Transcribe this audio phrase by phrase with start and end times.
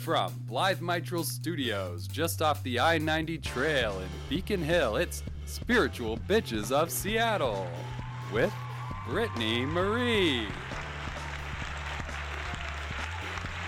[0.00, 6.16] From Blithe Mitral Studios, just off the I 90 trail in Beacon Hill, it's Spiritual
[6.26, 7.68] Bitches of Seattle
[8.32, 8.50] with
[9.06, 10.46] Brittany Marie.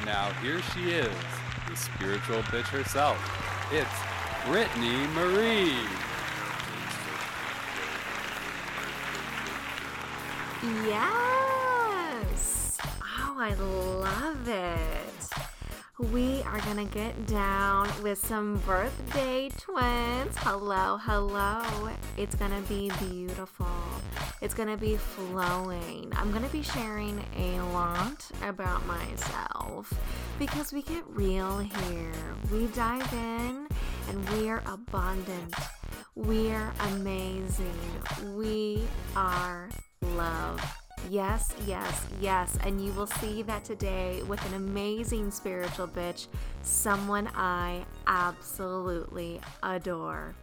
[0.06, 1.14] Now, here she is,
[1.68, 3.18] the spiritual bitch herself.
[3.70, 3.86] It's
[4.46, 5.76] Brittany Marie.
[10.88, 12.78] Yes!
[13.02, 15.31] Oh, I love it.
[16.10, 20.36] We are gonna get down with some birthday twins.
[20.38, 21.62] Hello, hello.
[22.16, 23.68] It's gonna be beautiful.
[24.40, 26.12] It's gonna be flowing.
[26.16, 29.94] I'm gonna be sharing a lot about myself
[30.40, 32.12] because we get real here.
[32.50, 33.68] We dive in
[34.08, 35.54] and we are abundant.
[36.16, 37.78] We're amazing.
[38.34, 38.82] We
[39.14, 39.70] are
[40.16, 40.81] love.
[41.10, 42.58] Yes, yes, yes.
[42.64, 46.26] And you will see that today with an amazing spiritual bitch,
[46.62, 50.34] someone I absolutely adore.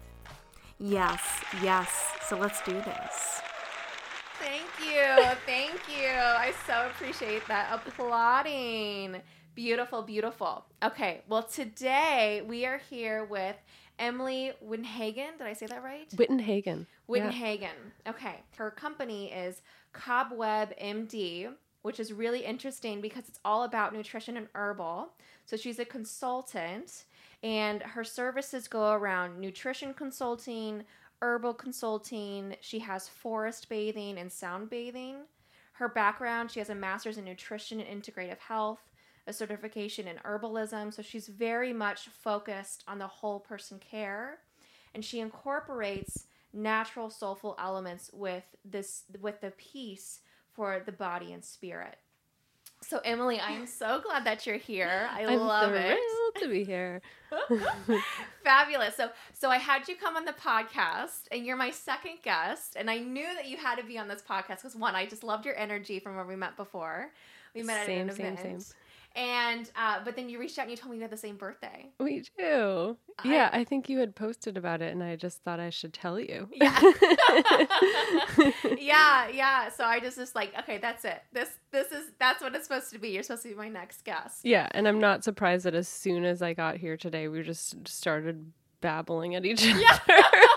[0.79, 1.21] Yes,
[1.61, 1.89] yes.
[2.27, 3.41] So let's do this.
[4.39, 5.35] Thank you.
[5.45, 6.07] Thank you.
[6.07, 9.21] I so appreciate that applauding.
[9.55, 10.65] Beautiful, beautiful.
[10.81, 13.57] Okay, well, today we are here with
[13.97, 15.37] Emily Wittenhagen.
[15.37, 16.09] Did I say that right?
[16.11, 16.85] Wittenhagen.
[17.09, 17.61] Wittenhagen.
[17.61, 18.11] Yeah.
[18.11, 18.35] Okay.
[18.55, 19.61] Her company is
[19.93, 25.09] Cobweb MD, which is really interesting because it's all about nutrition and herbal.
[25.45, 27.05] So she's a consultant,
[27.41, 30.83] and her services go around nutrition consulting,
[31.21, 32.55] herbal consulting.
[32.61, 35.17] She has forest bathing and sound bathing.
[35.73, 38.91] Her background, she has a master's in nutrition and integrative health,
[39.27, 40.93] a certification in herbalism.
[40.93, 44.39] So she's very much focused on the whole person care.
[44.93, 50.21] And she incorporates natural soulful elements with this with the peace
[50.53, 51.97] for the body and spirit.
[52.81, 55.09] So Emily, I am so glad that you're here.
[55.11, 55.97] I I'm love thrilled
[56.35, 56.41] it.
[56.41, 57.01] to be here.
[58.43, 58.95] Fabulous.
[58.95, 62.89] So so I had you come on the podcast and you're my second guest and
[62.89, 65.45] I knew that you had to be on this podcast cuz one I just loved
[65.45, 67.11] your energy from where we met before.
[67.53, 68.61] We met same, at an same, event.
[68.63, 68.75] Same.
[69.15, 71.35] And uh, but then you reached out and you told me you had the same
[71.35, 71.89] birthday.
[71.99, 72.97] We do.
[73.25, 75.93] Yeah, I, I think you had posted about it, and I just thought I should
[75.93, 76.47] tell you.
[76.53, 76.79] Yeah.
[78.79, 79.69] yeah, yeah.
[79.69, 81.21] So I just just like, okay, that's it.
[81.33, 83.09] This this is that's what it's supposed to be.
[83.09, 84.45] You're supposed to be my next guest.
[84.45, 87.87] Yeah, and I'm not surprised that as soon as I got here today, we just
[87.87, 89.79] started babbling at each other.
[89.79, 89.99] Yeah.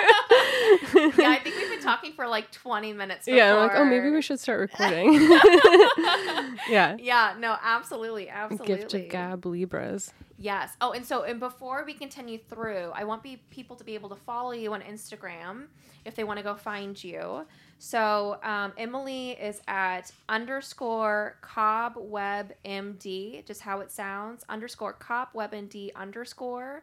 [0.94, 3.26] yeah, I think we've been talking for like 20 minutes.
[3.26, 3.38] Before.
[3.38, 5.14] Yeah, I'm like, oh, maybe we should start recording.
[6.68, 6.96] yeah.
[6.98, 8.76] Yeah, no, absolutely, absolutely.
[8.76, 10.12] Gift of Gab Libras.
[10.38, 10.72] Yes.
[10.80, 14.08] Oh, and so, and before we continue through, I want be, people to be able
[14.08, 15.66] to follow you on Instagram
[16.04, 17.46] if they want to go find you.
[17.78, 26.82] So, um, Emily is at underscore cobwebmd, just how it sounds, underscore cobwebmd underscore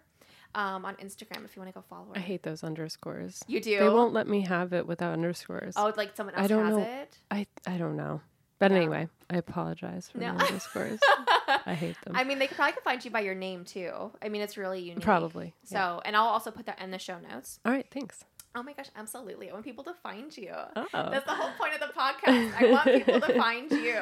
[0.56, 2.18] um, on Instagram if you want to go follow her.
[2.18, 3.44] I hate those underscores.
[3.48, 3.80] You do?
[3.80, 5.76] They won't let me have it without underscores.
[5.78, 6.84] Oh, like someone else I don't has know.
[6.84, 7.18] it?
[7.32, 8.22] I I don't know.
[8.60, 10.36] But anyway, I apologize for No.
[10.36, 11.00] the underscores.
[11.66, 12.14] I hate them.
[12.14, 14.12] I mean, they could probably could find you by your name too.
[14.22, 15.02] I mean, it's really unique.
[15.02, 15.54] Probably.
[15.64, 16.00] So, yeah.
[16.04, 17.60] and I'll also put that in the show notes.
[17.66, 18.26] All right, thanks.
[18.56, 19.50] Oh my gosh, absolutely.
[19.50, 20.52] I want people to find you.
[20.76, 20.88] Oh.
[20.92, 22.54] That's the whole point of the podcast.
[22.62, 24.02] I want people to find you.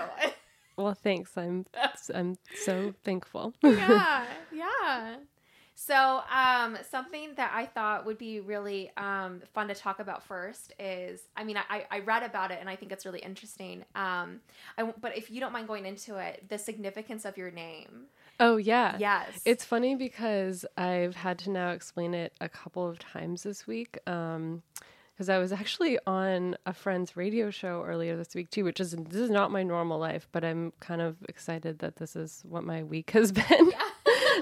[0.75, 1.37] Well, thanks.
[1.37, 1.65] I'm
[2.15, 3.53] I'm so thankful.
[3.61, 5.15] yeah, yeah.
[5.79, 10.73] So, um, something that I thought would be really um, fun to talk about first
[10.79, 13.85] is, I mean, I, I read about it and I think it's really interesting.
[13.93, 14.41] Um,
[14.75, 18.05] I, but if you don't mind going into it, the significance of your name.
[18.39, 18.97] Oh yeah.
[18.99, 19.39] Yes.
[19.45, 23.99] It's funny because I've had to now explain it a couple of times this week.
[24.07, 24.63] Um
[25.13, 28.91] because I was actually on a friend's radio show earlier this week too, which is
[28.91, 32.63] this is not my normal life, but I'm kind of excited that this is what
[32.63, 33.71] my week has been.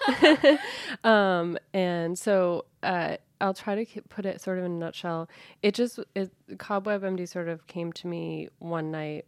[1.04, 5.30] um, and so uh, I'll try to put it sort of in a nutshell.
[5.62, 9.26] It just it Cobweb MD sort of came to me one night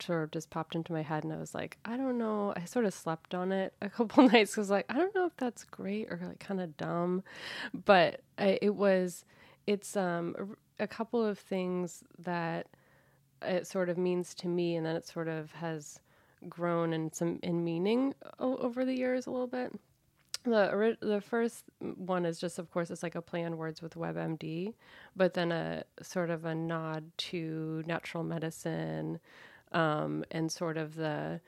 [0.00, 2.52] sort of just popped into my head and I was like, I don't know.
[2.56, 5.36] I sort of slept on it a couple nights because like I don't know if
[5.36, 7.22] that's great or like kind of dumb,
[7.84, 9.24] but I, it was.
[9.66, 12.68] It's um a, couple of things that
[13.42, 15.98] it sort of means to me, and then it sort of has
[16.48, 19.72] grown in some in meaning o- over the years a little bit.
[20.46, 23.94] The the first one is just, of course, it's like a play on words with
[23.94, 24.74] WebMD,
[25.16, 29.18] but then a sort of a nod to natural medicine,
[29.72, 31.40] um, and sort of the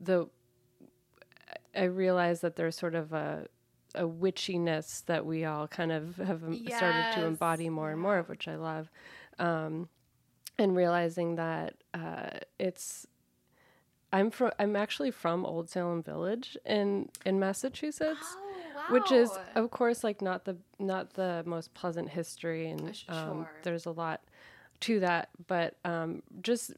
[0.00, 0.28] the.
[1.74, 3.46] I realize that there's sort of a
[3.94, 8.18] a witchiness that we all kind of have um, started to embody more and more
[8.18, 8.90] of, which I love,
[9.38, 9.88] um,
[10.58, 13.06] and realizing that uh, it's
[14.16, 18.36] I'm from I'm actually from Old Salem Village in in Massachusetts.
[18.78, 23.04] Oh, Which is, of course, like not the not the most pleasant history, and sh-
[23.08, 24.22] um, there's a lot
[24.80, 25.28] to that.
[25.46, 26.72] But um, just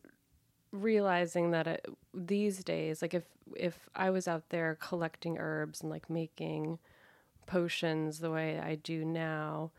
[0.72, 3.24] realizing that it, these days, like if
[3.56, 6.78] if I was out there collecting herbs and like making
[7.46, 9.70] potions the way I do now,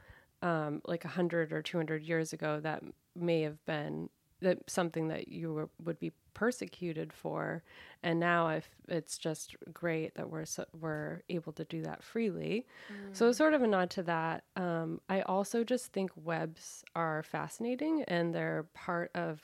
[0.42, 2.84] um, like a hundred or two hundred years ago, that
[3.16, 4.10] may have been
[4.42, 7.62] that something that you were, would be persecuted for,
[8.02, 12.66] and now if it's just great that we're so, we're able to do that freely.
[13.12, 14.46] So it's sort of a nod to that.
[14.56, 19.44] Um, I also just think webs are fascinating, and they're part of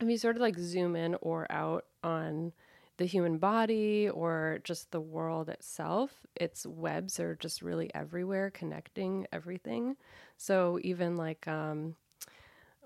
[0.00, 2.52] if you sort of like zoom in or out on
[2.96, 9.26] the human body or just the world itself, its webs are just really everywhere, connecting
[9.30, 9.96] everything.
[10.36, 11.96] So even like um,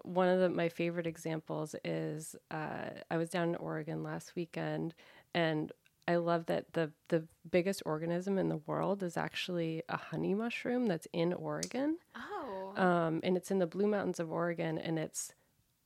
[0.02, 4.94] one of the, my favorite examples is uh, I was down in Oregon last weekend,
[5.34, 5.72] and
[6.06, 10.86] I love that the the biggest organism in the world is actually a honey mushroom
[10.86, 12.72] that's in Oregon Oh.
[12.76, 15.32] um, and it's in the Blue Mountains of Oregon, and it's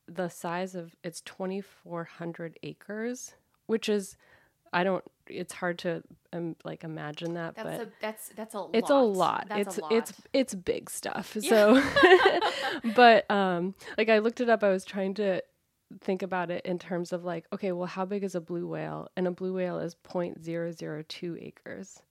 [0.07, 3.33] the size of it's twenty four hundred acres,
[3.67, 4.15] which is
[4.73, 5.03] I don't.
[5.27, 6.03] It's hard to
[6.33, 9.01] um, like imagine that, that's but a that's that's a it's lot.
[9.01, 9.45] a lot.
[9.49, 9.91] That's it's a lot.
[9.93, 11.37] it's it's big stuff.
[11.39, 11.81] So,
[12.95, 14.63] but um, like I looked it up.
[14.63, 15.41] I was trying to
[16.01, 19.09] think about it in terms of like, okay, well, how big is a blue whale?
[19.15, 22.01] And a blue whale is 0.002 acres.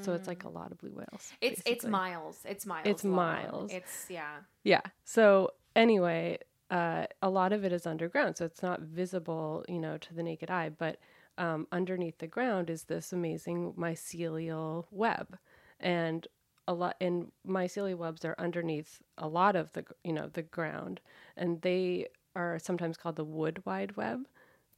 [0.00, 1.32] So it's like a lot of blue whales.
[1.32, 1.36] Mm.
[1.42, 2.38] it's it's miles.
[2.48, 2.86] It's miles.
[2.86, 3.14] It's long.
[3.14, 3.70] miles.
[3.72, 4.36] It's yeah.
[4.64, 4.80] Yeah.
[5.04, 6.38] So anyway,
[6.70, 10.22] uh, a lot of it is underground, so it's not visible, you know, to the
[10.22, 10.70] naked eye.
[10.70, 10.98] But
[11.38, 15.38] um, underneath the ground is this amazing mycelial web,
[15.80, 16.26] and
[16.68, 16.96] a lot.
[17.00, 21.00] And mycelial webs are underneath a lot of the, you know, the ground,
[21.36, 22.06] and they
[22.36, 24.26] are sometimes called the wood wide web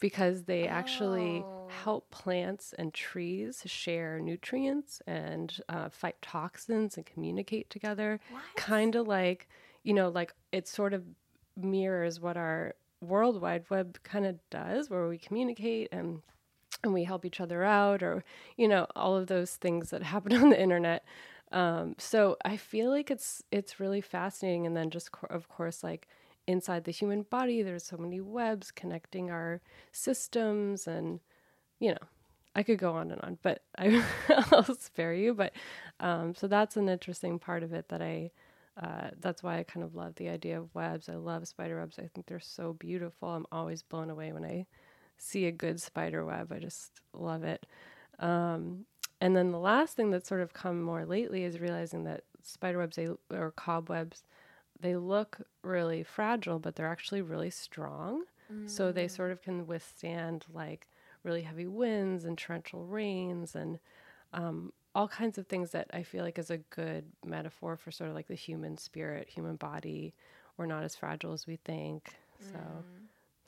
[0.00, 1.50] because they actually Oh.
[1.66, 8.20] help plants and trees share nutrients and uh, fight toxins and communicate together.
[8.56, 9.48] Kind of like,
[9.82, 11.04] you know, like it sort of
[11.56, 16.22] mirrors what our World Wide Web kind of does, where we communicate and
[16.84, 18.24] and we help each other out, or
[18.56, 21.04] you know, all of those things that happen on the internet.
[21.52, 25.82] Um, so I feel like it's it's really fascinating, and then just co- of course
[25.84, 26.08] like
[26.46, 29.60] inside the human body, there's so many webs connecting our
[29.92, 31.20] systems, and
[31.80, 31.98] you know,
[32.54, 34.04] I could go on and on, but I,
[34.52, 35.34] I'll spare you.
[35.34, 35.52] But
[36.00, 38.30] um, so that's an interesting part of it that I.
[38.80, 41.08] Uh, that's why I kind of love the idea of webs.
[41.08, 41.96] I love spider webs.
[42.00, 43.28] I think they're so beautiful.
[43.28, 44.66] I'm always blown away when I
[45.18, 46.52] see a good spider web.
[46.52, 47.66] I just love it.
[48.18, 48.84] Um,
[49.20, 52.78] and then the last thing that's sort of come more lately is realizing that spider
[52.78, 54.24] webs they, or cobwebs,
[54.80, 58.24] they look really fragile, but they're actually really strong.
[58.66, 60.86] So they sort of can withstand like
[61.22, 63.78] really heavy winds and torrential rains and
[64.34, 68.10] um, all kinds of things that I feel like is a good metaphor for sort
[68.10, 70.12] of like the human spirit, human body.
[70.58, 72.14] We're not as fragile as we think.
[72.52, 72.58] So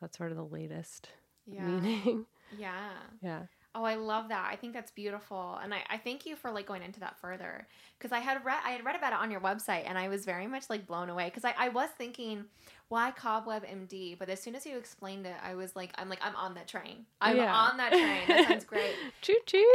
[0.01, 1.11] that's sort of the latest
[1.47, 1.63] Yeah.
[1.67, 2.27] meaning.
[2.57, 2.91] Yeah.
[3.21, 3.43] yeah.
[3.75, 4.49] Oh, I love that.
[4.51, 7.67] I think that's beautiful, and I, I thank you for like going into that further
[7.99, 10.25] because I had read I had read about it on your website, and I was
[10.25, 12.45] very much like blown away because I, I was thinking
[12.89, 16.21] why Cobweb MD, but as soon as you explained it, I was like I'm like
[16.23, 17.05] I'm on that train.
[17.21, 17.53] I'm Yeah.
[17.55, 18.29] on that train.
[18.29, 18.95] That sounds great.
[19.21, 19.59] Choo choo.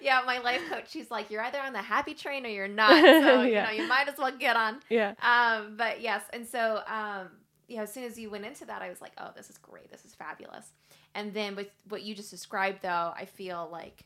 [0.00, 3.00] yeah, my life coach, she's like, you're either on the happy train or you're not.
[3.02, 4.80] So you know, you might as well get on.
[4.90, 5.14] yeah.
[5.22, 7.28] Um, but yes, and so um,
[7.68, 9.90] yeah, as soon as you went into that, I was like, oh, this is great,
[9.90, 10.72] this is fabulous.
[11.14, 14.04] And then with what you just described, though, I feel like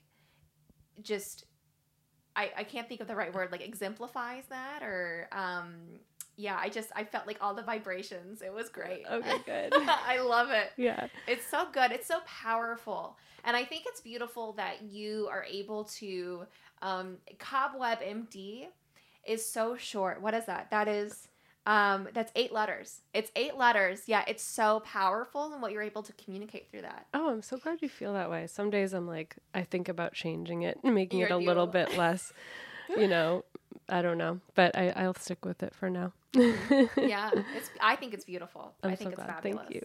[1.03, 1.45] just
[2.37, 5.75] I I can't think of the right word, like exemplifies that, or um,
[6.37, 8.43] yeah, I just I felt like all the vibrations.
[8.43, 9.03] It was great.
[9.11, 9.73] Okay, good.
[9.75, 10.71] I love it.
[10.77, 11.09] Yeah.
[11.27, 11.91] It's so good.
[11.91, 13.17] It's so powerful.
[13.45, 16.47] And I think it's beautiful that you are able to
[16.81, 18.67] um Cobweb MD
[19.27, 20.23] is so short.
[20.23, 20.71] What is that?
[20.71, 21.27] That is
[21.67, 23.01] um that's eight letters.
[23.13, 24.03] It's eight letters.
[24.07, 27.07] Yeah, it's so powerful and what you're able to communicate through that.
[27.15, 28.47] Oh, I'm so glad you feel that way.
[28.47, 31.67] Some days I'm like, I think about changing it and making it You're- a little
[31.67, 32.33] bit less,
[32.97, 33.45] you know,
[33.89, 36.13] I don't know, but I, I'll stick with it for now.
[36.35, 38.75] yeah, it's I think it's beautiful.
[38.83, 39.43] I'm I think so it's glad.
[39.43, 39.83] Thank you.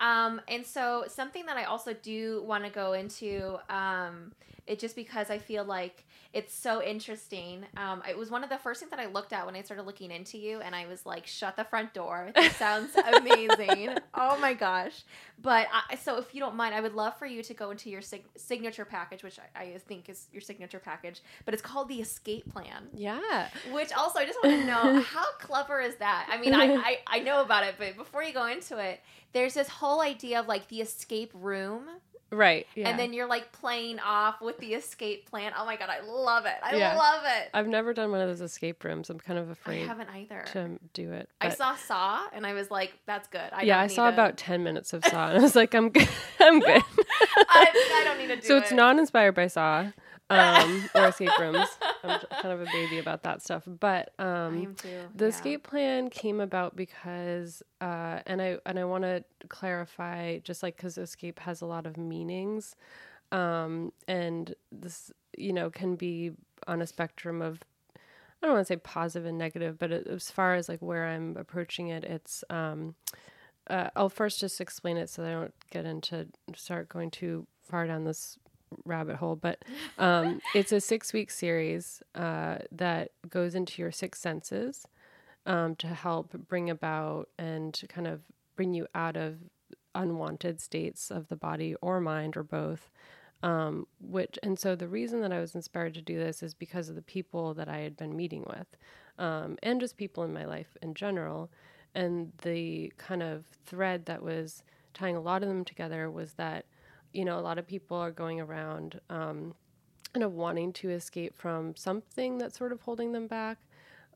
[0.00, 4.32] Um, and so something that I also do want to go into um,
[4.66, 6.04] it just because I feel like
[6.34, 7.64] it's so interesting.
[7.76, 9.84] Um, it was one of the first things that I looked at when I started
[9.84, 13.96] looking into you, and I was like, "Shut the front door." This sounds amazing.
[14.14, 15.04] oh my gosh!
[15.40, 17.88] But I, so, if you don't mind, I would love for you to go into
[17.88, 21.88] your sig- signature package, which I, I think is your signature package, but it's called
[21.88, 22.88] the Escape Plan.
[22.94, 23.48] Yeah.
[23.72, 26.28] Which also, I just want to know how clever is that?
[26.30, 29.00] I mean, I, I I know about it, but before you go into it,
[29.32, 31.88] there's this whole idea of like the escape room
[32.30, 32.66] Right.
[32.74, 32.90] Yeah.
[32.90, 35.52] and then you're like playing off with the escape plan.
[35.56, 36.56] Oh my god, I love it!
[36.62, 36.94] I Yeah.
[36.96, 37.48] love it.
[37.54, 39.08] I've never done one of those escape rooms.
[39.08, 39.84] I'm kind of afraid.
[39.84, 40.44] I haven't either.
[40.52, 41.28] to do it.
[41.40, 44.36] I saw Saw, and I was like, "That's good." I yeah, I saw to- about
[44.36, 46.08] 10 minutes of Saw and I was like, I'm good.
[46.40, 46.82] I'm good.
[47.48, 48.44] I, I don't need to do it.
[48.44, 48.62] so it.
[48.64, 49.86] it's not inspired by Saw
[50.30, 51.68] um, or escape rooms.
[52.04, 53.64] I'm kind of a baby about that stuff.
[53.66, 54.76] But um,
[55.14, 55.28] the yeah.
[55.28, 60.76] escape plan came about because, uh, and I and I want to clarify, just like
[60.76, 62.76] because escape has a lot of meanings,
[63.32, 66.32] um, and this you know can be
[66.66, 67.62] on a spectrum of
[68.42, 71.06] I don't want to say positive and negative, but it, as far as like where
[71.06, 72.94] I'm approaching it, it's um,
[73.68, 77.46] uh, I'll first just explain it so that I don't get into start going too
[77.62, 78.38] far down this
[78.84, 79.36] rabbit hole.
[79.36, 79.64] But
[79.98, 84.86] um, it's a six week series uh, that goes into your six senses
[85.46, 88.20] um, to help bring about and kind of
[88.56, 89.36] bring you out of
[89.94, 92.90] unwanted states of the body or mind or both.
[93.40, 96.88] Um, which and so the reason that I was inspired to do this is because
[96.88, 98.66] of the people that I had been meeting with,
[99.16, 101.48] um, and just people in my life in general,
[101.94, 106.66] and the kind of thread that was tying a lot of them together was that,
[107.12, 109.54] you know, a lot of people are going around, um,
[110.12, 113.58] kind of wanting to escape from something that's sort of holding them back.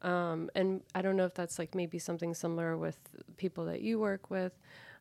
[0.03, 2.99] Um, and I don't know if that's like maybe something similar with
[3.37, 4.53] people that you work with,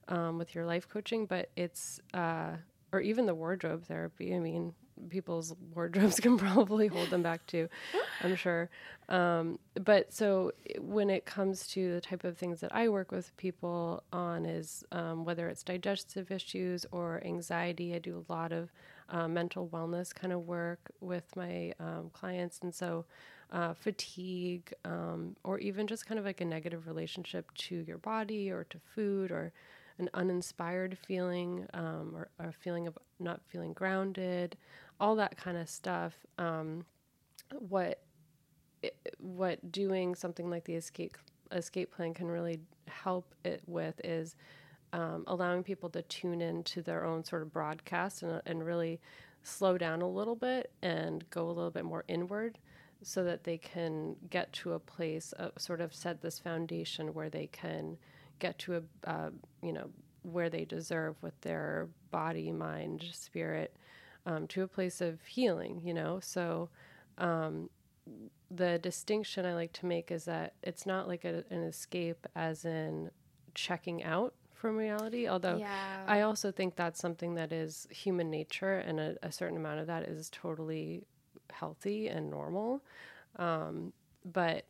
[0.07, 2.51] um, with your life coaching, but it's, uh,
[2.93, 4.35] or even the wardrobe therapy.
[4.35, 4.73] I mean,
[5.09, 7.69] people's wardrobes can probably hold them back too,
[8.21, 8.69] I'm sure.
[9.09, 13.35] Um, but so when it comes to the type of things that I work with
[13.37, 18.71] people on is um, whether it's digestive issues or anxiety, I do a lot of
[19.09, 22.59] uh, mental wellness kind of work with my um, clients.
[22.61, 23.05] And so
[23.51, 28.49] uh, fatigue, um, or even just kind of like a negative relationship to your body
[28.49, 29.51] or to food or
[29.97, 34.57] an uninspired feeling um, or, or a feeling of not feeling grounded,
[35.01, 36.13] all that kind of stuff.
[36.37, 36.85] Um,
[37.59, 37.99] what
[39.19, 41.17] what doing something like the escape
[41.51, 44.35] escape plan can really help it with is
[44.93, 48.99] um, allowing people to tune in to their own sort of broadcast and, and really
[49.43, 52.57] slow down a little bit and go a little bit more inward
[53.03, 57.47] so that they can get to a place sort of set this foundation where they
[57.47, 57.97] can
[58.39, 59.29] get to a uh,
[59.61, 59.89] you know
[60.23, 63.75] where they deserve with their body mind spirit
[64.25, 66.69] um, to a place of healing you know so
[67.17, 67.69] um,
[68.49, 72.65] the distinction I like to make is that it's not like a, an escape as
[72.65, 73.11] in
[73.53, 76.03] checking out from reality, although yeah.
[76.07, 79.87] I also think that's something that is human nature, and a, a certain amount of
[79.87, 81.03] that is totally
[81.51, 82.83] healthy and normal.
[83.37, 84.65] Um, but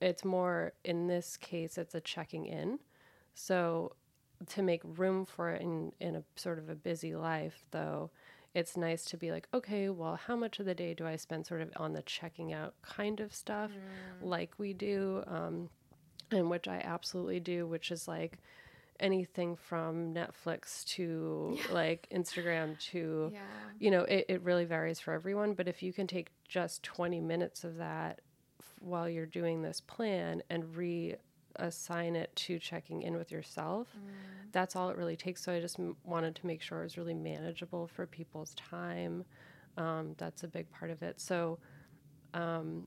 [0.00, 2.78] it's more, in this case, it's a checking in.
[3.34, 3.92] So
[4.48, 8.10] to make room for it in, in a sort of a busy life, though,
[8.56, 11.46] it's nice to be like, okay, well, how much of the day do I spend
[11.46, 13.70] sort of on the checking out kind of stuff,
[14.22, 15.68] like we do, um,
[16.30, 18.38] and which I absolutely do, which is like
[18.98, 23.40] anything from Netflix to like Instagram to, yeah.
[23.78, 25.52] you know, it, it really varies for everyone.
[25.52, 28.22] But if you can take just 20 minutes of that
[28.58, 30.74] f- while you're doing this plan and
[31.58, 33.88] reassign it to checking in with yourself,
[34.52, 35.42] that's all it really takes.
[35.42, 39.24] So I just m- wanted to make sure it was really manageable for people's time.
[39.76, 41.20] Um, that's a big part of it.
[41.20, 41.58] So,
[42.34, 42.86] um,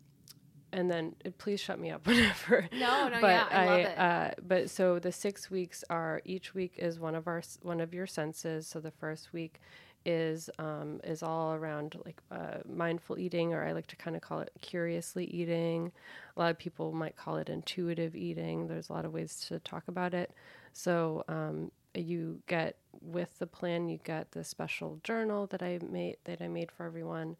[0.71, 2.67] and then uh, please shut me up whenever.
[2.73, 3.97] No, no, but yeah, I love it.
[3.97, 7.93] Uh, but so the six weeks are each week is one of our one of
[7.93, 8.67] your senses.
[8.67, 9.59] So the first week
[10.05, 14.21] is um, is all around like uh, mindful eating, or I like to kind of
[14.21, 15.91] call it curiously eating.
[16.35, 18.67] A lot of people might call it intuitive eating.
[18.67, 20.31] There's a lot of ways to talk about it.
[20.73, 26.17] So um, you get with the plan, you get the special journal that I made
[26.25, 27.35] that I made for everyone.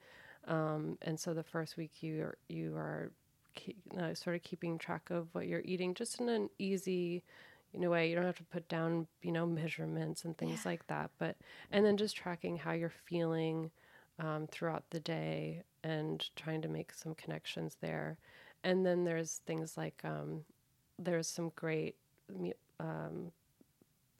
[0.48, 3.12] Um, and so the first week you are, you are
[3.56, 7.24] ke- uh, sort of keeping track of what you're eating, just in an easy,
[7.74, 8.10] in a way.
[8.10, 11.12] You don't have to put down, you know, measurements and things like that.
[11.18, 11.36] But
[11.72, 13.72] and then just tracking how you're feeling
[14.20, 18.18] um, throughout the day and trying to make some connections there.
[18.64, 20.44] And then there's things like um,
[20.98, 21.96] there's some great
[22.80, 23.32] um,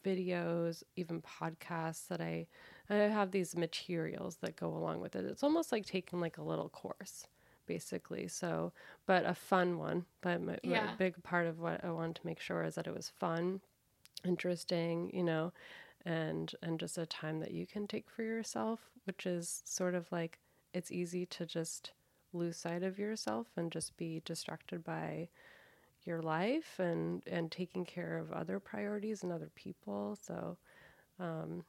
[0.04, 2.48] videos, even podcasts that I
[2.90, 5.26] I have these materials that go along with it.
[5.26, 7.28] It's almost like taking like a little course,
[7.70, 8.28] basically.
[8.28, 8.74] So,
[9.08, 10.06] but a fun one.
[10.22, 12.96] But my, my big part of what I wanted to make sure is that it
[12.96, 13.62] was fun,
[14.26, 15.54] interesting, you know,
[16.06, 20.12] and and just a time that you can take for yourself, which is sort of
[20.12, 20.40] like
[20.74, 21.94] it's easy to just
[22.34, 25.30] lose sight of yourself and just be distracted by
[26.06, 30.58] your life and and taking care of other priorities and other people so
[31.20, 31.64] um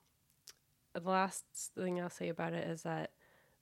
[0.94, 3.10] the last thing i'll say about it is that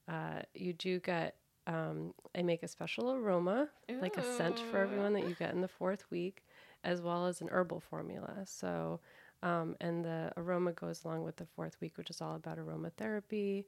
[0.08, 1.36] uh you do get
[1.68, 3.68] um i make a special aroma
[4.00, 6.44] like a scent for everyone that you get in the fourth week
[6.82, 8.98] as well as an herbal formula so
[9.44, 13.64] um and the aroma goes along with the fourth week which is all about aromatherapy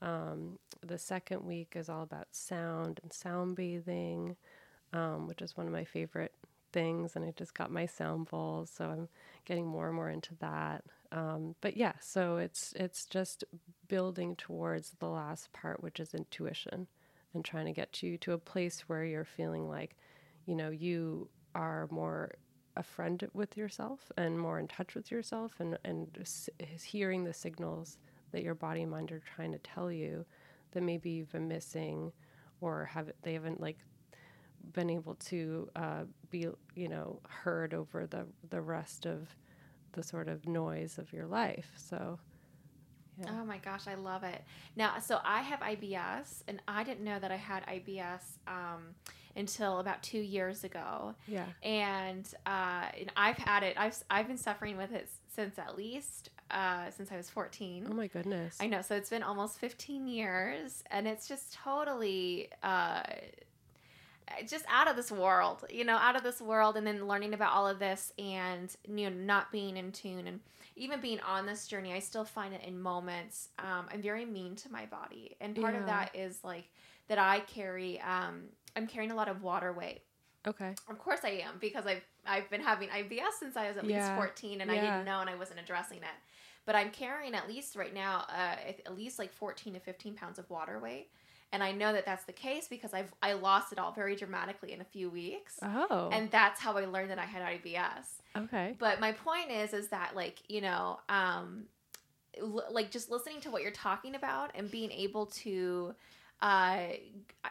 [0.00, 4.36] um, the second week is all about sound and sound bathing,
[4.92, 6.32] um, which is one of my favorite
[6.72, 7.16] things.
[7.16, 9.08] And I just got my sound bowls, so I'm
[9.44, 10.84] getting more and more into that.
[11.10, 13.42] Um, but yeah, so it's it's just
[13.88, 16.86] building towards the last part, which is intuition,
[17.34, 19.96] and trying to get you to a place where you're feeling like,
[20.46, 22.32] you know, you are more
[22.76, 26.48] a friend with yourself and more in touch with yourself, and and s-
[26.84, 27.98] hearing the signals
[28.32, 30.24] that your body and mind are trying to tell you
[30.72, 32.12] that maybe you've been missing
[32.60, 33.78] or have they haven't like
[34.72, 39.34] been able to uh, be you know heard over the the rest of
[39.92, 41.72] the sort of noise of your life.
[41.76, 42.18] So
[43.20, 43.30] yeah.
[43.30, 44.42] Oh my gosh, I love it.
[44.76, 48.94] Now, so I have IBS, and I didn't know that I had IBS um,
[49.36, 51.14] until about two years ago.
[51.26, 53.76] yeah And, uh, and I've had it.
[53.78, 57.86] I've I've been suffering with it since at least uh, since I was fourteen.
[57.90, 58.82] oh my goodness I know.
[58.82, 63.02] So it's been almost 15 years, and it's just totally uh,
[64.46, 66.76] just out of this world, you know, out of this world.
[66.76, 70.40] And then learning about all of this and, you know, not being in tune and
[70.78, 73.48] even being on this journey, I still find it in moments.
[73.58, 75.36] Um, I'm very mean to my body.
[75.40, 76.70] And part of that is like
[77.08, 78.44] that I carry, um,
[78.76, 80.02] I'm carrying a lot of water weight.
[80.46, 83.86] okay Of course I am because I've I've been having IBS since I was at
[83.86, 86.16] least 14 and I didn't know and I wasn't addressing it.
[86.66, 90.14] But I'm carrying at least right now uh, at at least like 14 to 15
[90.14, 91.08] pounds of water weight.
[91.50, 94.72] And I know that that's the case because I've I lost it all very dramatically
[94.72, 95.58] in a few weeks.
[95.62, 98.17] oh And that's how I learned that I had IBS.
[98.36, 98.76] Okay.
[98.78, 101.64] But my point is is that like, you know, um
[102.40, 105.94] l- like just listening to what you're talking about and being able to
[106.40, 106.80] uh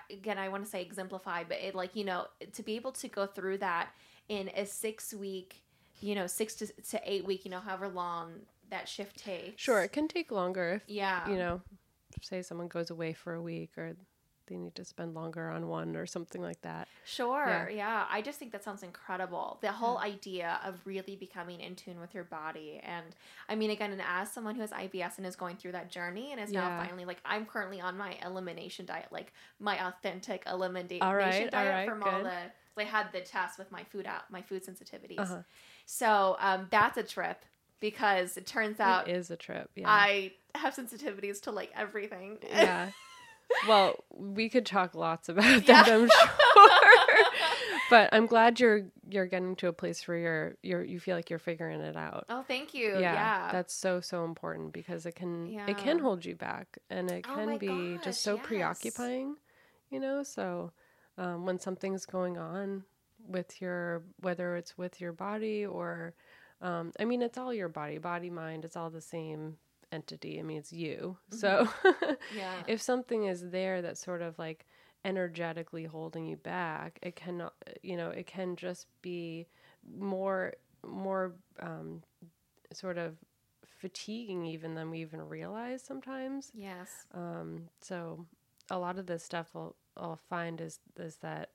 [0.10, 3.08] again I want to say exemplify but it like you know to be able to
[3.10, 3.90] go through that
[4.30, 5.62] in a 6 week
[6.00, 8.34] you know 6 to, to 8 week you know however long
[8.70, 9.62] that shift takes.
[9.62, 11.30] Sure it can take longer if yeah.
[11.30, 11.62] you know
[12.22, 13.96] say someone goes away for a week or
[14.48, 17.70] they need to spend longer on one or something like that Sure.
[17.74, 18.06] Yeah.
[18.12, 19.60] I just think that sounds incredible.
[19.62, 22.82] The whole idea of really becoming in tune with your body.
[22.84, 23.06] And
[23.48, 26.34] I mean, again, and as someone who has IBS and is going through that journey
[26.34, 31.02] and is now finally like, I'm currently on my elimination diet, like my authentic elimination
[31.02, 34.30] All right, diet right, from all the, I had the test with my food out,
[34.30, 35.20] my food sensitivities.
[35.20, 35.44] Uh-huh.
[35.86, 37.46] So um, that's a trip
[37.80, 42.40] because it turns out it is a trip yeah I have sensitivities to like everything.
[42.50, 42.90] yeah.
[43.68, 45.84] Well, we could talk lots about Yeah.
[45.84, 47.26] that, I'm sure.
[47.90, 51.30] but I'm glad you're you're getting to a place where you're you're you feel like
[51.30, 52.26] you're figuring it out.
[52.30, 52.90] oh, thank you.
[52.92, 53.50] yeah, Yeah.
[53.52, 57.34] that's so so important because it can it can hold you back and it Oh
[57.36, 58.44] can my be gosh, just so yes.
[58.44, 59.36] preoccupying,
[59.90, 60.24] you know.
[60.24, 60.72] So
[61.18, 62.84] um, when something's going on
[63.28, 66.14] with your whether it's with your body or
[66.62, 69.58] um, I mean it's all your body, body mind, it's all the same
[69.92, 70.40] entity.
[70.40, 71.18] I mean it's you.
[71.32, 71.68] So
[72.36, 72.56] yeah.
[72.68, 74.66] if something is there that's sort of like
[75.06, 79.48] energetically holding you back it cannot you know it can just be
[79.98, 80.54] more
[80.86, 82.02] more um,
[82.74, 83.16] sort of
[83.66, 87.06] fatiguing even than we even realize sometimes yes.
[87.14, 88.26] um, so
[88.70, 91.52] a lot of this stuff I'll, I'll find is is that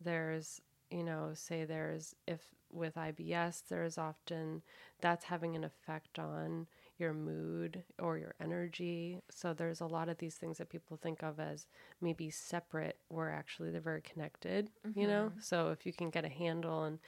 [0.00, 2.40] there's you know say there's if
[2.72, 4.62] with IBS there's often
[5.00, 6.66] that's having an effect on
[7.00, 9.20] your mood or your energy.
[9.30, 11.66] So there's a lot of these things that people think of as
[12.00, 15.30] maybe separate where actually they're very connected you know?
[15.30, 15.40] Mm-hmm.
[15.40, 16.98] So if you can get a handle and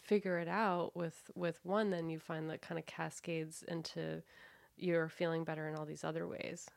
[0.00, 4.22] figure it out with with one then you find that kind of cascades into
[4.76, 6.68] you're feeling better in all these other ways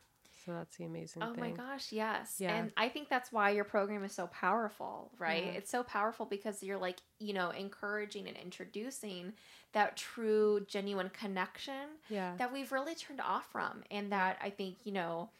[0.44, 2.36] so that's the amazing Oh thing my gosh, yes.
[2.38, 2.54] Yeah.
[2.56, 5.44] And I think that's why your program is so powerful, right?
[5.44, 5.52] Yeah.
[5.52, 9.32] It's so powerful because you're like, you know, encouraging and introducing
[9.72, 13.82] that true, genuine connection yeah that we've really turned off from.
[13.90, 15.30] And that I think, you know,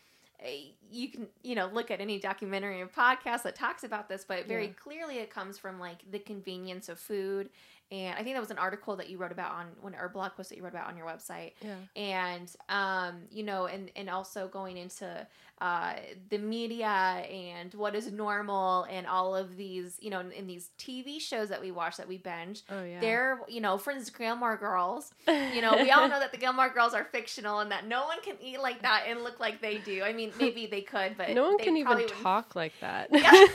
[0.41, 4.25] eh, you can, you know, look at any documentary or podcast that talks about this,
[4.25, 4.73] but very Yeah.
[4.83, 7.51] clearly it comes from like the convenience of food
[7.93, 10.33] and I think that was an article that you wrote about on one or blog
[10.35, 11.53] post that you wrote about on your website.
[11.61, 11.75] Yeah.
[11.95, 15.27] And um, you know, and and also going into
[15.61, 15.93] uh,
[16.31, 20.71] the media and what is normal and all of these, you know, in, in these
[20.79, 22.63] TV shows that we watch that we binge.
[22.71, 22.99] Oh yeah.
[22.99, 25.13] They're, you know, for instance, Gilmore Girls.
[25.53, 28.23] You know, we all know that the Gilmore Girls are fictional and that no one
[28.23, 30.03] can eat like that and look like they do.
[30.03, 32.73] I mean, maybe they could, but no one they can even probably wouldn't- talk like
[32.81, 33.09] that.
[33.13, 33.31] Yeah.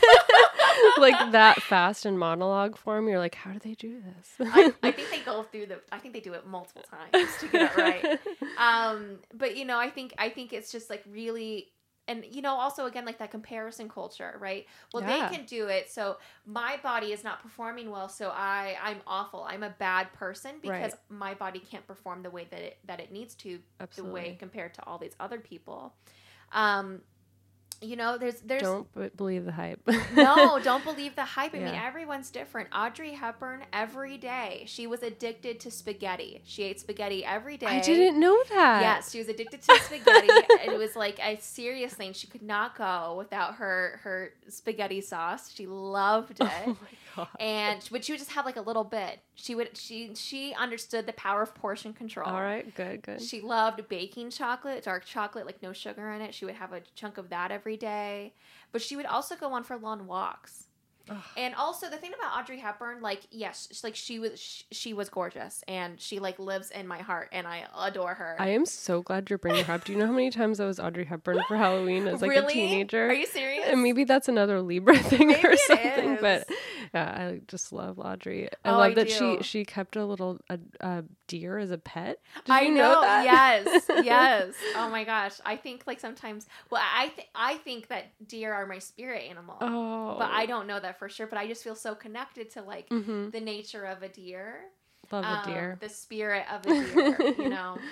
[0.97, 3.07] like that fast in monologue form.
[3.07, 4.35] You're like, how do they do this?
[4.53, 5.79] I, I think they go through the.
[5.91, 8.19] I think they do it multiple times to get it right.
[8.57, 11.67] Um, but you know, I think I think it's just like really,
[12.07, 14.65] and you know, also again like that comparison culture, right?
[14.93, 15.29] Well, Yeah.
[15.29, 19.43] they can do it, so my body is not performing well, so I I'm awful.
[19.47, 20.93] I'm a bad person because Right.
[21.09, 24.09] my body can't perform the way that it that it needs to, Absolutely.
[24.09, 25.93] the way compared to all these other people.
[26.51, 27.01] Um,
[27.81, 29.79] you know, there's there's Don't b- believe the hype.
[30.15, 31.53] no, don't believe the hype.
[31.53, 32.69] I mean, everyone's different.
[32.73, 36.41] Audrey Hepburn, every day, she was addicted to spaghetti.
[36.45, 37.67] She ate spaghetti every day.
[37.67, 38.81] I didn't know that.
[38.81, 40.29] Yes, she was addicted to spaghetti.
[40.63, 42.13] and it was like a serious thing.
[42.13, 45.51] She could not go without her her spaghetti sauce.
[45.53, 46.51] She loved oh it.
[46.67, 46.77] Oh
[47.17, 47.27] god.
[47.39, 49.19] And but she would just have like a little bit.
[49.35, 52.27] She would she she understood the power of portion control.
[52.27, 52.73] All right.
[52.75, 53.01] Good.
[53.01, 53.21] Good.
[53.21, 56.33] She loved baking chocolate, dark chocolate, like no sugar in it.
[56.33, 58.33] She would have a chunk of that every day.
[58.71, 60.66] But she would also go on for long walks.
[61.09, 61.17] Ugh.
[61.37, 65.09] And also the thing about Audrey Hepburn, like yes, like she was sh- she was
[65.09, 68.35] gorgeous and she like lives in my heart and I adore her.
[68.39, 69.85] I am so glad you're bringing her up.
[69.85, 72.53] Do you know how many times I was Audrey Hepburn for Halloween as like really?
[72.53, 73.07] a teenager?
[73.09, 73.65] Are you serious?
[73.67, 76.17] And maybe that's another Libra thing Maybe or something.
[76.21, 76.49] But
[76.93, 78.49] yeah, I just love Audrey.
[78.65, 79.37] I Oh, love I that do.
[79.37, 82.19] she she kept a little a, a deer as a pet.
[82.45, 83.01] Did I you know.
[83.01, 83.25] that?
[83.25, 84.53] Yes, yes.
[84.75, 85.33] Oh my gosh.
[85.45, 86.45] I think like sometimes.
[86.69, 90.15] Well, I th- I think that deer are my spirit animal, Oh.
[90.19, 91.27] but I don't know that for sure.
[91.27, 94.61] But I just feel so connected to like hmm the nature of a deer.
[95.11, 95.77] Love a um, deer.
[95.79, 97.83] the spirit of a deer, you know.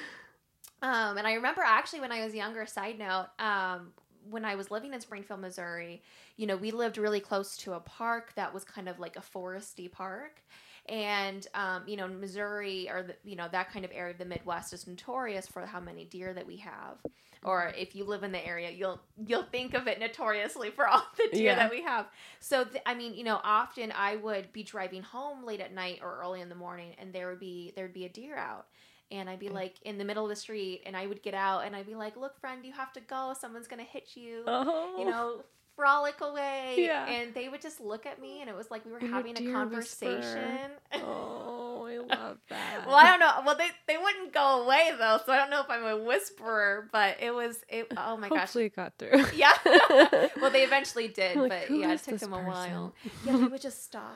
[0.81, 3.91] Um, and I remember actually when I was younger, side note, um,
[4.29, 6.01] when I was living in Springfield, Missouri,
[6.37, 9.21] you know, we lived really close to a park that was kind of like a
[9.21, 10.41] foresty park.
[10.87, 14.25] And, um, you know, Missouri or, the, you know, that kind of area of the
[14.25, 16.97] Midwest is notorious for how many deer that we have.
[17.45, 21.05] Or if you live in the area, you'll you'll think of it notoriously for all
[21.15, 21.55] the deer Yeah.
[21.55, 22.07] that we have.
[22.39, 25.99] So th- I mean, you know, often I would be driving home late at night
[26.01, 28.65] or early in the morning, and there would be there would be a deer out,
[29.11, 29.53] and I'd be mm.
[29.53, 31.93] like in the middle of the street, and I would get out, and I'd be
[31.93, 33.35] like, "Look, friend, you have to go.
[33.39, 34.95] Someone's gonna hit you." oh.
[34.97, 35.43] You know,
[35.75, 36.75] frolic away.
[36.77, 37.05] Yeah.
[37.07, 39.51] And they would just look at me, and it was like we were having a
[39.51, 40.71] conversation.
[40.93, 42.85] Oh, I love that.
[42.87, 43.31] well, I don't know.
[43.45, 46.89] Well, they they wouldn't go away though, so I don't know if I'm a whisperer,
[46.91, 47.87] but it was it.
[47.97, 48.39] Oh my gosh.
[48.39, 49.25] Hopefully it got through.
[49.35, 49.53] Yeah.
[50.41, 52.51] well, they eventually did, Like, but yeah, it took them a person?
[52.51, 52.95] while.
[53.25, 54.15] Yeah, they would just stop.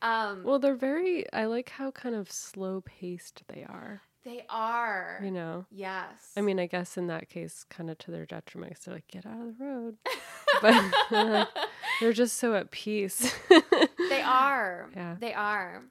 [0.00, 1.30] Um, well, they're very.
[1.32, 4.02] I like how kind of slow paced they are.
[4.24, 5.20] They are.
[5.24, 5.64] You know.
[5.70, 6.32] Yes.
[6.36, 9.24] I mean, I guess in that case, kind of to their detriment, they're like, get
[9.26, 9.96] out of the road.
[10.62, 11.48] But
[12.00, 13.32] they're just so at peace.
[14.08, 14.88] they are.
[14.96, 15.16] Yeah.
[15.20, 15.82] They are.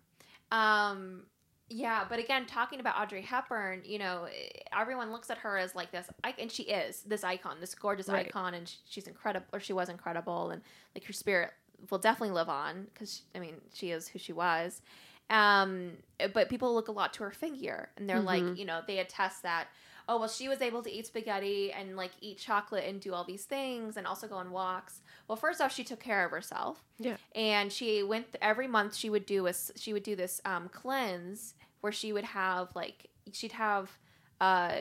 [0.52, 1.24] Um,
[1.70, 5.76] yeah, but again, talking about Audrey Hepburn, you know, eh, everyone looks at her as
[5.76, 8.26] like this, i- and she is this icon, this gorgeous Right.
[8.28, 10.62] icon, and she's incredible, or she was incredible, and
[10.96, 11.52] like her spirit
[11.92, 14.82] will definitely live on because I mean, she is who she was.
[15.30, 15.92] Um,
[16.34, 18.58] but people look a lot to her figure, and they're like, Mhm.
[18.58, 19.68] you know, they attest that.
[20.10, 23.26] Oh well, she was able to eat spaghetti and like eat chocolate and do all
[23.26, 25.02] these things, and also go on walks.
[25.28, 27.18] Well, first off, she took care of herself yeah.
[27.36, 31.56] and she went every month she would do a she would do this um, cleanse
[31.82, 33.98] where she would have like she'd have
[34.40, 34.78] uh,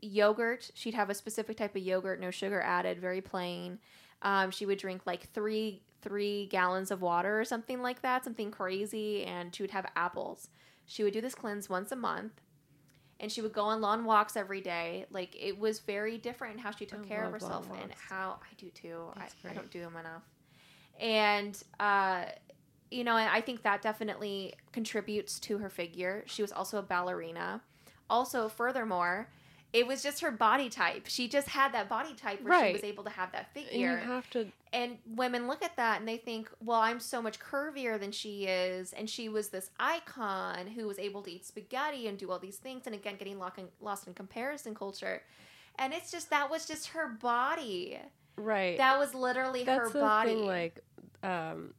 [0.00, 3.78] yogurt she'd have a specific type of yogurt no sugar added very plain
[4.22, 8.50] um, she would drink like three three gallons of water or something like that something
[8.50, 10.48] crazy and she would have apples.
[10.84, 12.40] She would do this cleanse once a month
[13.20, 15.06] and she would go on long walks every day.
[15.10, 18.54] Like it was very different how she took I care of herself and how i
[18.58, 19.06] do too.
[19.16, 20.22] I, I don't do them enough.
[21.00, 22.24] And uh
[22.90, 26.24] you know and i think that definitely contributes to her figure.
[26.26, 27.62] She was also a ballerina.
[28.10, 29.28] Also furthermore
[29.72, 32.84] it was just her body type she just had that body type where she was
[32.84, 34.46] able to have that And you figure have to.
[34.72, 38.44] and women look at that and they think well i'm so much curvier than she
[38.46, 42.38] is and she was this icon who was able to eat spaghetti and do all
[42.38, 45.22] these things and again getting lost in, lost in comparison culture
[45.78, 47.98] and it's just that was just her body
[48.36, 48.76] Right.
[48.78, 50.46] that was literally That's her body thing.
[50.46, 50.80] Like,
[51.22, 51.74] um,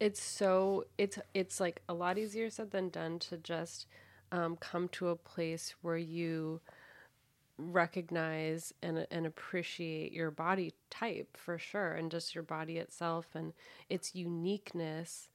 [0.00, 3.86] it's so it's it's like a lot easier said than done to just
[4.32, 6.60] um, come to a place where you
[7.56, 13.52] recognize and and appreciate your body type for sure and just your body itself and
[13.88, 15.28] its uniqueness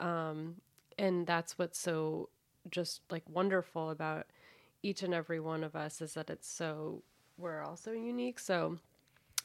[0.00, 0.56] um
[0.98, 2.28] and that's what's so
[2.70, 4.26] just like wonderful about
[4.82, 7.02] each and every one of us is that it's so
[7.36, 8.38] we're all so unique.
[8.38, 8.78] So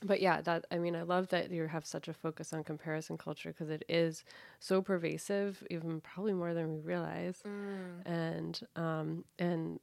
[0.06, 3.18] but yeah, that I mean, I love that you have such a focus on comparison
[3.18, 4.26] culture because it is
[4.60, 7.42] so pervasive, even probably more than we realize.
[7.48, 8.06] Mm.
[8.06, 9.80] And um, and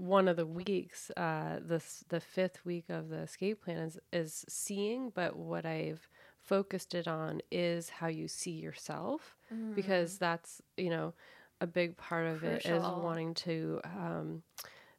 [0.00, 4.44] one of the weeks, uh, this the fifth week of the escape plan is is
[4.48, 6.08] seeing, but what I've
[6.38, 9.36] focused it on is how you see yourself
[9.74, 11.12] because that's you know
[11.60, 14.42] a big part of it is wanting to um,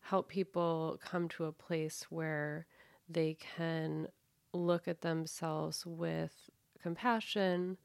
[0.02, 2.68] help people come to a place where
[3.10, 4.08] they can
[4.54, 6.34] look at themselves with
[6.82, 7.78] compassion,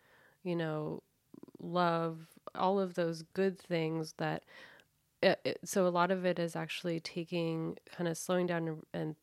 [0.43, 1.03] you know,
[1.61, 4.45] love, all of those good things that.
[5.27, 8.83] It, it, so a lot of it is actually taking kind of slowing down and,
[8.95, 9.17] and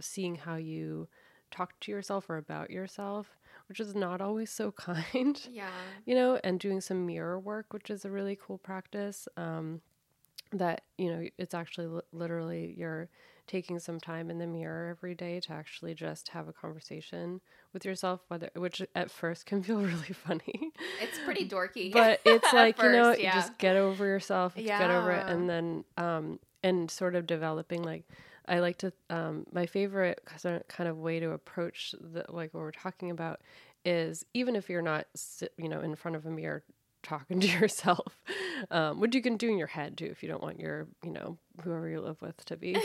[0.00, 1.08] seeing how you
[1.50, 3.28] talk to yourself or about yourself,
[3.68, 5.70] which is not always so kind Yeah.
[6.04, 9.28] you know, and doing some mirror work, which is a really cool practice.
[9.36, 9.80] Um,
[10.52, 13.08] that you know, it's actually li- literally you're
[13.46, 17.40] taking some time in the mirror every day to actually just have a conversation
[17.72, 21.92] with yourself, whether which at first can feel really funny, It's pretty dorky.
[21.92, 23.34] but it's like you know, you yeah.
[23.34, 28.04] just get over yourself, get over it, and then um, and sort of developing like.
[28.48, 28.92] I like to.
[29.10, 30.20] Um, my favorite
[30.68, 33.40] kind of way to approach the like what we're talking about
[33.84, 35.06] is even if you're not,
[35.56, 36.62] you know, in front of a mirror
[37.06, 38.20] talking to yourself,
[38.70, 41.10] um, which you can do in your head too if you don't want your, you
[41.10, 42.76] know, whoever you live with to be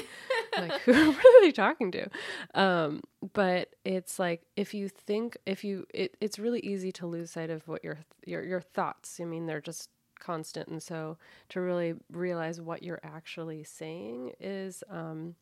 [0.57, 2.07] like, who are they talking to?
[2.53, 3.01] Um,
[3.33, 7.49] but it's like if you think, if you, it, it's really easy to lose sight
[7.49, 9.19] of what your your your thoughts.
[9.21, 11.17] I mean, they're just constant, and so
[11.49, 14.83] to really realize what you're actually saying is.
[14.89, 15.35] Um,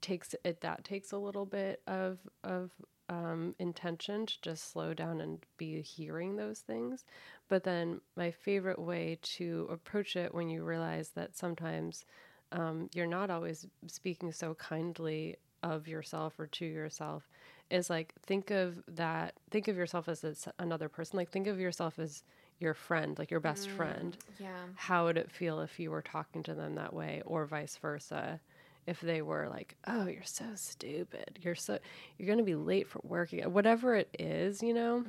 [0.00, 2.70] takes it that takes a little bit of of
[3.10, 7.04] um, intention to just slow down and be hearing those things.
[7.48, 12.04] But then my favorite way to approach it when you realize that sometimes
[12.52, 17.28] um, you're not always speaking so kindly of yourself or to yourself.
[17.70, 21.16] Is like think of that think of yourself as a another person.
[21.16, 22.24] Like think of yourself as
[22.58, 24.16] your friend like your best friend.
[24.38, 24.48] Yeah.
[24.74, 28.40] how would it feel if you were talking to them that way or vice versa?
[28.86, 31.38] If they were like oh you're so stupid.
[31.42, 31.78] You're so
[32.18, 35.04] you're going to be late for work whatever it is you know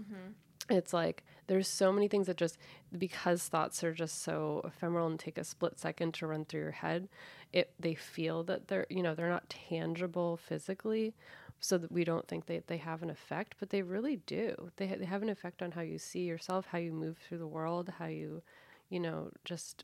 [0.71, 2.57] it's like there's so many things that just
[2.97, 6.71] because thoughts are just so ephemeral and take a split second to run through your
[6.71, 7.07] head
[7.53, 11.13] it they feel that they're you know they're not tangible physically
[11.59, 14.71] so that we don't think that they have an effect but they really do.
[14.77, 17.39] They, ha- they have an effect on how you see yourself how you move through
[17.39, 18.41] the world how you
[18.89, 19.83] you know just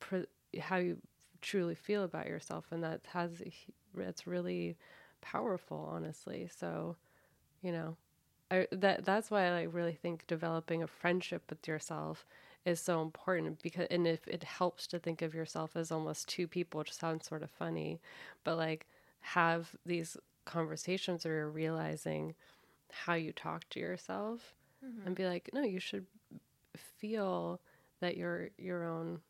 [0.00, 0.26] pre-
[0.60, 0.98] how you
[1.40, 3.42] truly feel about yourself and that has
[3.98, 4.76] it's really
[5.20, 6.48] powerful honestly.
[6.54, 6.96] So
[7.62, 7.96] you know
[8.50, 12.24] I, that that's why I really think developing a friendship with yourself
[12.64, 16.46] is so important because and if it helps to think of yourself as almost two
[16.46, 18.00] people which sounds sort of funny
[18.44, 18.86] but like
[19.20, 22.34] have these conversations where you're realizing
[22.90, 24.54] how you talk to yourself
[24.84, 25.06] mm-hmm.
[25.06, 26.06] and be like no you should
[26.76, 27.60] feel
[28.00, 29.20] that you're your own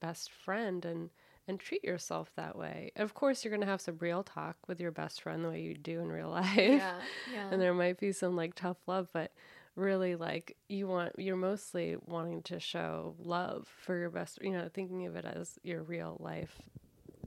[0.00, 1.10] best friend and
[1.50, 2.92] and treat yourself that way.
[2.96, 5.60] Of course, you're going to have some real talk with your best friend the way
[5.60, 6.46] you do in real life.
[6.56, 7.00] Yeah.
[7.30, 7.50] Yeah.
[7.50, 9.32] and there might be some like tough love, but
[9.76, 14.68] really like you want you're mostly wanting to show love for your best, you know,
[14.72, 16.60] thinking of it as your real life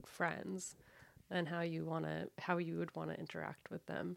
[0.04, 0.76] friends
[1.30, 4.16] and how you want to how you would want to interact with them,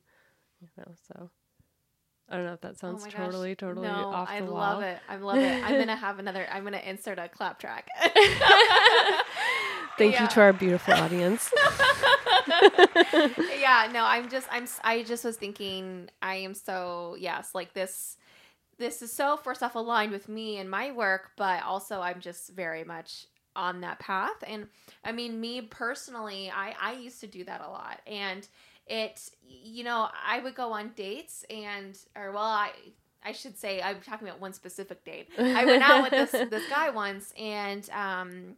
[0.62, 0.94] you know.
[1.08, 1.30] So
[2.30, 3.14] I don't know if that Oh sounds gosh.
[3.14, 4.80] totally totally no, off I the wall.
[4.80, 5.00] love it.
[5.08, 5.58] I love it.
[5.62, 6.48] I'm gonna have another.
[6.52, 7.88] I'm gonna insert a clap track.
[9.98, 11.52] Thank you to our beautiful audience.
[13.58, 18.18] yeah, no, I'm just I'm I just was thinking I am so yes, like this
[18.78, 22.52] this is so first off aligned with me and my work, but also I'm just
[22.52, 24.44] very much on that path.
[24.46, 24.68] And
[25.04, 28.02] I mean, me personally, I I used to do that a lot.
[28.06, 28.48] And
[28.86, 32.72] it you know, I would go on dates and or well, I
[33.24, 35.30] I should say I'm talking about one specific date.
[35.38, 38.56] I went out with this this guy once and um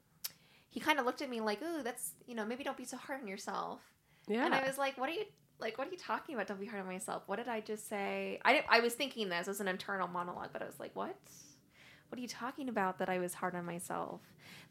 [0.70, 2.98] he kind of looked at me like, "Ooh, that's, you know, maybe don't be so
[2.98, 3.82] hard on yourself."
[4.28, 4.46] yeah.
[4.46, 5.26] And I was like, "What are you
[5.60, 5.78] like?
[5.78, 6.48] What are you talking about?
[6.48, 8.40] Don't be hard on myself." What did I just say?
[8.46, 11.16] I didn't, I was thinking this as an internal monologue, but I was like, "What?
[12.10, 13.00] What are you talking about?
[13.00, 14.22] That I was hard on myself?"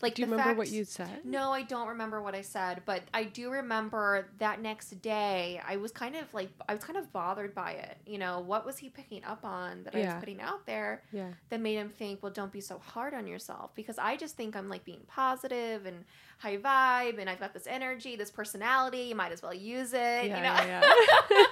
[0.00, 1.24] Like, do you remember what you said?
[1.24, 5.76] No, I don't remember what I said, but I do remember that next day I
[5.76, 7.96] was kind of like I was kind of bothered by it.
[8.06, 11.30] You know, what was he picking up on that I was putting out there Yeah.
[11.50, 13.74] that made him think, well, don't be so hard on yourself.
[13.74, 16.04] Because I just think I'm like being positive and
[16.38, 18.98] high vibe and I've got this energy, this personality.
[19.02, 20.24] You might as well use it.
[20.24, 20.36] you know?
[20.38, 20.82] yeah,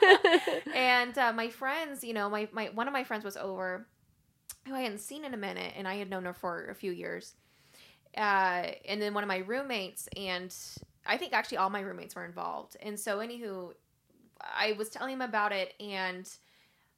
[0.03, 0.61] yeah.
[0.75, 3.87] and uh, my friends, you know, my, my one of my friends was over
[4.66, 6.92] who I hadn't seen in a minute and I had known her for a few
[6.92, 7.35] years.
[8.16, 10.55] uh, and then one of my roommates, and
[11.07, 12.76] I think actually all my roommates were involved.
[12.81, 13.74] And so, anywho,
[14.40, 16.29] I was telling him about it, and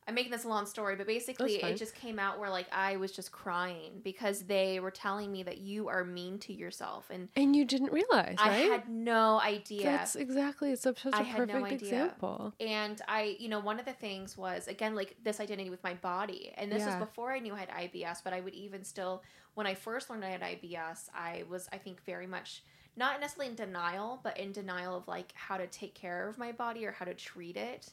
[0.08, 2.96] I'm making this a long story, but basically, it just came out where like I
[2.96, 7.28] was just crying because they were telling me that you are mean to yourself, and
[7.36, 8.70] And you didn't realize, I right?
[8.70, 9.84] had no idea.
[9.84, 10.72] That's exactly.
[10.72, 12.04] It's such, I a had no perfect idea.
[12.04, 12.54] example.
[12.58, 15.94] And I, you know, one of the things was again like this identity with my
[15.94, 16.98] body, and this Yeah.
[16.98, 18.22] was before I knew I had IBS.
[18.24, 19.22] But I would even still,
[19.54, 22.62] when I first learned I had IBS, I was, I think, very much
[22.96, 26.50] not necessarily in denial, but in denial of like how to take care of my
[26.50, 27.92] body or how to treat it.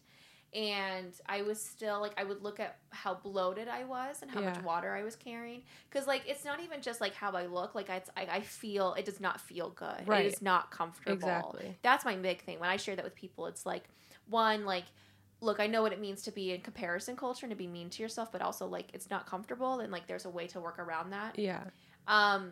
[0.56, 4.40] And I was still like, I would look at how bloated I was and how
[4.40, 4.52] Yeah.
[4.54, 5.64] much water I was carrying.
[5.90, 7.76] Because, like, it's not even just like how I look.
[7.76, 10.08] Like, it's, I, I feel, it does not feel good.
[10.08, 10.26] Right.
[10.26, 11.78] It is not comfortable Exactly.
[11.82, 13.84] that's my big thing when i share that with people it's like
[14.28, 14.86] one like
[15.42, 17.90] look i know what it means to be in comparison culture and to be mean
[17.90, 20.80] to yourself but also like it's not comfortable and like there's a way to work
[20.80, 21.64] around that Yeah.
[22.08, 22.52] um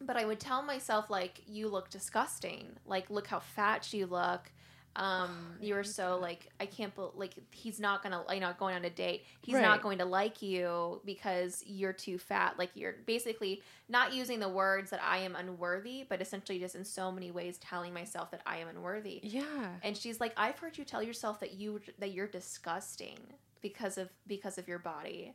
[0.00, 4.50] but i would tell myself like you look disgusting like look how fat you look
[4.96, 8.74] um you are so like i can't believe like he's not gonna you know going
[8.74, 9.24] on a date.
[9.42, 9.62] He's Right.
[9.62, 12.58] not going to like you because you're too fat.
[12.58, 16.84] Like you're basically not using the words that i am unworthy but essentially just in
[16.84, 19.20] so many ways telling myself that i am unworthy.
[19.22, 19.42] Yeah.
[19.82, 23.18] and she's like i've heard you tell yourself that you that you're disgusting
[23.60, 25.34] because of because of your body.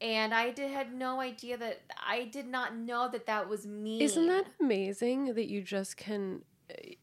[0.00, 4.02] And i did had no idea that i did not know that that was me
[4.02, 6.42] Isn't that amazing that you just can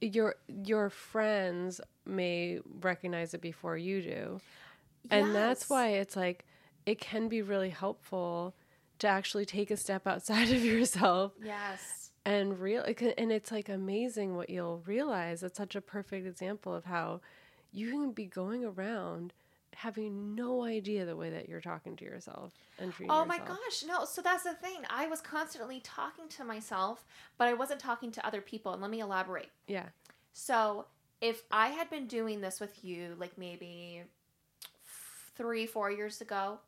[0.02, 4.40] your your friends may recognize it before you do.
[5.10, 6.46] And that's why it's like
[6.86, 8.56] it can be really helpful
[9.00, 13.52] to actually take a step outside of yourself yes and real it can- and it's
[13.52, 15.44] like amazing what you'll realize.
[15.44, 17.22] It's such a perfect example of how
[17.72, 19.34] you can be going around
[19.76, 23.60] having no idea the way that you're talking to yourself and treating Oh my yourself.
[23.68, 24.06] gosh, no.
[24.06, 24.78] So that's the thing.
[24.90, 27.06] I was constantly talking to myself,
[27.38, 28.74] but I wasn't talking to other people.
[28.74, 29.50] And let me elaborate.
[29.68, 29.86] Yeah.
[30.34, 30.86] So
[31.22, 34.04] if I had been doing this with you, like maybe
[35.36, 36.60] three, four years ago,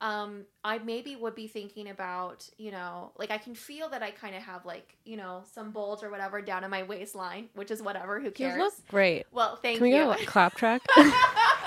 [0.00, 4.12] um, I maybe would be thinking about, you know, like I can feel that I
[4.12, 7.72] kind of have like, you know, some bulge or whatever down in my waistline, which
[7.72, 8.20] is whatever.
[8.20, 8.58] Who You cares?
[8.58, 9.26] look great.
[9.32, 9.78] well, thank you.
[9.78, 10.04] Can we you.
[10.16, 10.82] get a clap track?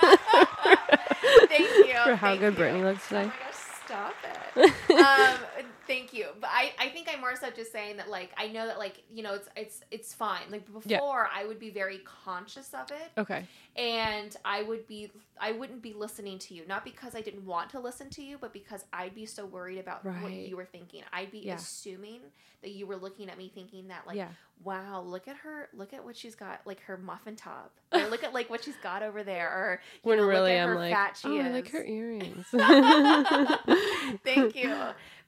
[1.48, 2.56] thank you For how thank good you.
[2.56, 3.32] Brittany looks Oh my today.
[3.38, 4.14] gosh, stop
[4.56, 4.72] it.
[4.98, 5.38] um,
[5.86, 6.26] thank you.
[6.40, 9.02] But I, I think I'm more so just saying that like I know that like
[9.12, 10.42] you know it's it's it's fine.
[10.50, 11.00] Like before Yeah.
[11.34, 13.46] I would be very conscious of it Okay.
[13.76, 17.70] and I would be I wouldn't be listening to you not because I didn't want
[17.70, 21.02] to listen to you but because I'd be so worried about what you were thinking.
[21.12, 21.54] I'd be Yeah.
[21.56, 22.20] assuming
[22.62, 24.28] that you were looking at me thinking that like yeah.
[24.62, 28.22] wow, look at her, look at what she's got, like her muffin top, or look
[28.22, 30.92] at like what she's got over there, or you When know, really I'm her like,
[30.94, 31.46] fat she oh, is.
[31.46, 32.46] I like her earrings.
[34.24, 34.74] Thank you.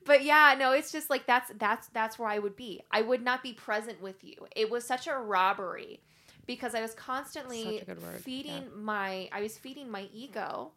[0.04, 2.82] But yeah, no, it's just like that's that's that's where I would be.
[2.90, 4.34] I would not be present with you.
[4.54, 6.00] It was such a robbery
[6.46, 10.72] because I was constantly Such a good word, feeding my I was feeding my ego.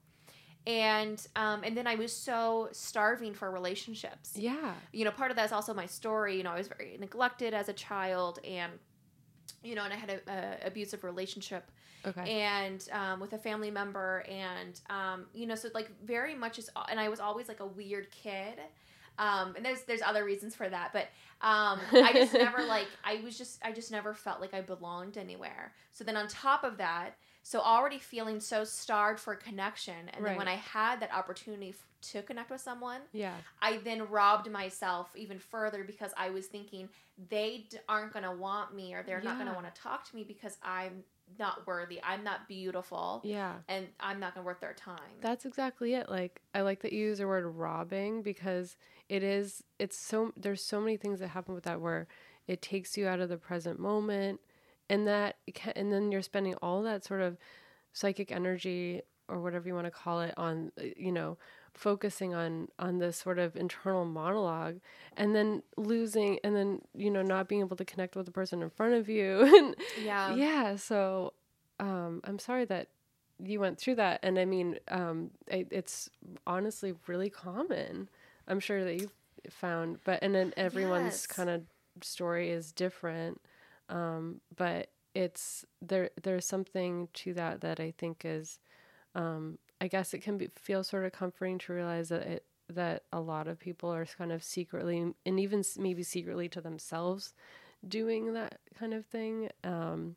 [0.66, 4.74] And um and then I was so starving for relationships yeah.
[4.92, 6.38] you know, part of that is also my story.
[6.38, 8.74] You know, I was very neglected as a child, and
[9.64, 11.72] you know, and I had a, a abusive relationship,
[12.06, 12.42] Okay.
[12.42, 16.70] and um, with a family member, and um, you know, so like very much is,
[16.90, 18.60] and I was always like a weird kid.
[19.20, 21.08] Um, and there's there's other reasons for that, but
[21.42, 25.18] um, I just never like I was just I just never felt like I belonged
[25.18, 25.74] anywhere.
[25.92, 30.38] So then on top of that, so already feeling so starved for connection, and then
[30.38, 33.34] when I had that opportunity f- to connect with someone, yeah.
[33.62, 36.90] I then robbed myself even further because I was thinking
[37.30, 40.08] they d- aren't going to want me or they're not going to want to talk
[40.10, 41.04] to me because I'm
[41.38, 42.00] not worthy.
[42.04, 43.56] I'm not beautiful Yeah.
[43.68, 44.98] and I'm not going to worth their time.
[45.22, 46.10] That's exactly it.
[46.10, 48.76] Like I like that you use the word robbing because
[49.10, 52.08] it is it's so there's so many things that happen with that where
[52.48, 54.40] it takes you out of the present moment
[54.90, 57.38] and that ca- and then you're spending all that sort of
[57.94, 61.38] psychic energy or whatever you want to call it on uh, you know
[61.78, 64.80] focusing on on this sort of internal monologue
[65.18, 68.62] and then losing and then you know not being able to connect with the person
[68.64, 70.38] in front of you and yeah.
[70.38, 71.34] yeah so
[71.80, 72.88] um i'm sorry that
[73.44, 76.10] you went through that and i mean um it, it's
[76.48, 78.10] honestly really common
[78.48, 79.14] i'm sure that you've
[79.50, 81.28] found but and then everyone's Yes.
[81.28, 81.62] kind of
[82.02, 83.42] story is different
[83.90, 88.60] um but it's there there's something to that that i think is
[89.16, 93.04] um i guess it can be feel sort of comforting to realize that it that
[93.14, 97.34] a lot of people are kind of secretly and even maybe secretly to themselves
[97.88, 100.16] doing that kind of thing um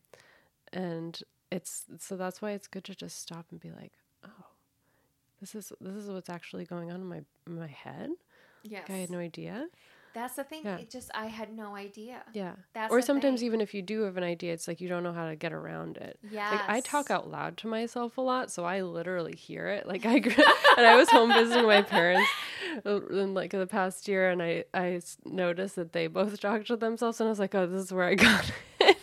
[0.73, 3.93] and it's so that's why it's good to just stop and be like
[4.25, 4.47] oh
[5.41, 8.11] this is this is what's actually going on in my in my head
[8.63, 8.83] Yes.
[8.89, 9.67] like i had no idea
[10.15, 10.63] That's the thing.
[10.65, 10.79] Yeah.
[10.79, 12.23] It just I had no idea.
[12.33, 12.53] Yeah.
[12.75, 13.47] That's or sometimes thing.
[13.47, 15.53] even if you do have an idea, it's like you don't know how to get
[15.53, 16.19] around it.
[16.31, 16.53] Yes.
[16.53, 19.87] Like I talk out loud to myself a lot, so I literally hear it.
[19.87, 20.33] Like I grew,
[20.77, 22.29] and I was home visiting my parents
[22.85, 26.77] uh, in like the past year, and I I noticed that they both talked to
[26.77, 28.51] themselves, and I was like, oh, this is where I got
[28.81, 28.97] it.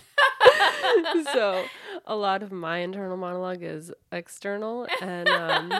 [1.33, 1.63] so
[2.05, 5.73] a lot of my internal monologue is external, and um,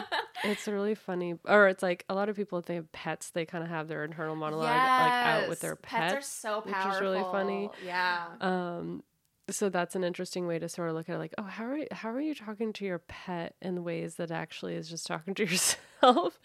[0.44, 1.34] it's really funny.
[1.44, 3.88] Or it's like a lot of people if they have pets, they kind of have
[3.88, 6.14] their internal monologue like out with their pets.
[6.14, 7.70] Pets are so which is really funny.
[7.84, 8.26] Yeah.
[8.40, 9.02] Um,
[9.50, 11.76] so that's an interesting way to sort of look at it, like, oh, how are
[11.78, 15.34] you, how are you talking to your pet in ways that actually is just talking
[15.34, 16.38] to yourself?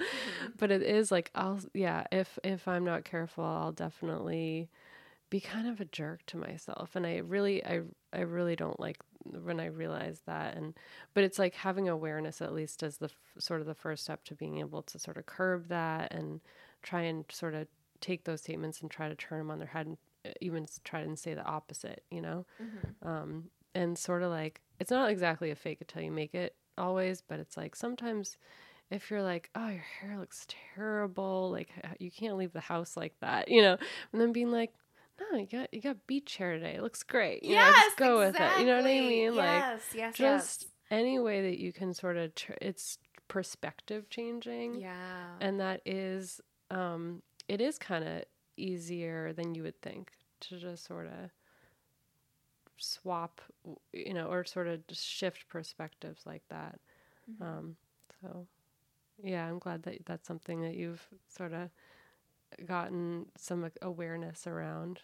[0.57, 4.69] But it is like I'll yeah, if if I'm not careful, I'll definitely
[5.29, 7.81] be kind of a jerk to myself, and I really I
[8.13, 10.73] I really don't like when I realized that, and
[11.13, 14.23] but it's like having awareness at least as the f- sort of the first step
[14.25, 16.41] to being able to sort of curb that and
[16.81, 17.67] try and sort of
[18.01, 20.99] take those statements and try to turn them on their head and uh, even try
[20.99, 22.45] and say the opposite, you know?
[23.01, 23.45] Um,
[23.75, 27.39] and sort of like, it's not exactly a fake until you make it always, but
[27.39, 28.37] it's like sometimes
[28.91, 30.45] if you're like, oh, your hair looks
[30.75, 31.69] terrible, like
[31.99, 33.77] you can't leave the house like that, you know?
[34.11, 34.73] And then being like,
[35.19, 36.75] no, you got you got beach hair today.
[36.75, 37.43] It looks great.
[37.43, 38.59] You know, just go with it.
[38.59, 39.07] You know what I exactly.
[39.09, 39.35] mean?
[39.35, 42.97] Like Yes, yes, just any way that you can sort of tr- it's
[43.27, 44.79] perspective changing.
[44.79, 45.37] Yeah.
[45.41, 46.39] and that is
[46.71, 48.23] um it is kind of
[48.57, 50.11] easier than you would think
[50.41, 51.31] to just sort of
[52.77, 53.41] swap
[53.93, 56.79] you know or sort of just shift perspectives like that
[57.31, 57.43] Mm-hmm.
[57.43, 57.75] um
[58.21, 58.45] so
[59.23, 61.69] yeah i'm glad that that's something that you've sort of
[62.65, 64.99] gotten some awareness around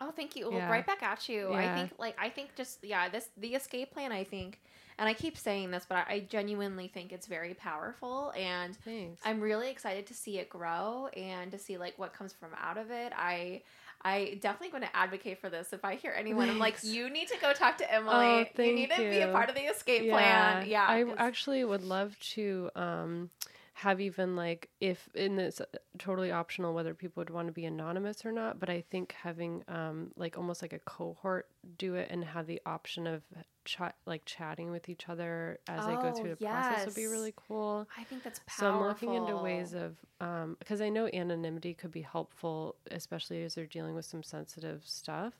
[0.00, 0.50] Oh, thank you.
[0.50, 1.52] Well, right back at you.
[1.52, 4.10] I think, like, I think just yeah, this the escape plan.
[4.10, 4.60] I think,
[4.98, 9.22] and I keep saying this, but I, I genuinely think it's very powerful, and thanks
[9.24, 12.76] I'm really excited to see it grow and to see like what comes from out
[12.76, 13.12] of it.
[13.16, 13.62] I
[14.02, 15.72] I definitely going to advocate for this.
[15.72, 18.14] If I hear anyone, I'm like, you need to go talk to Emily.
[18.58, 20.66] Oh, you need to be a part of the escape plan.
[20.68, 23.30] Yeah, I 'cause- actually would love to um,
[23.76, 25.64] have even like if in this uh,
[25.98, 28.60] totally optional whether people would want to be anonymous or not.
[28.60, 32.60] But I think having um, like almost like a cohort do it and have the
[32.64, 33.22] option of
[33.64, 37.06] chat like chatting with each other as they go Oh, through the process would be
[37.06, 37.88] really cool.
[37.98, 38.64] I think that's powerful.
[38.64, 38.84] So.
[38.84, 43.56] I'm looking into ways of um because I know anonymity could be helpful, especially as
[43.56, 45.34] they're dealing with some sensitive stuff.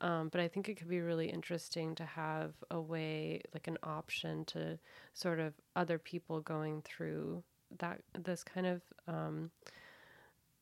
[0.00, 3.78] Um, but I think it could be really interesting to have a way, like an
[3.82, 4.78] option to
[5.12, 7.42] sort of other people going through
[7.78, 9.50] that this kind of um,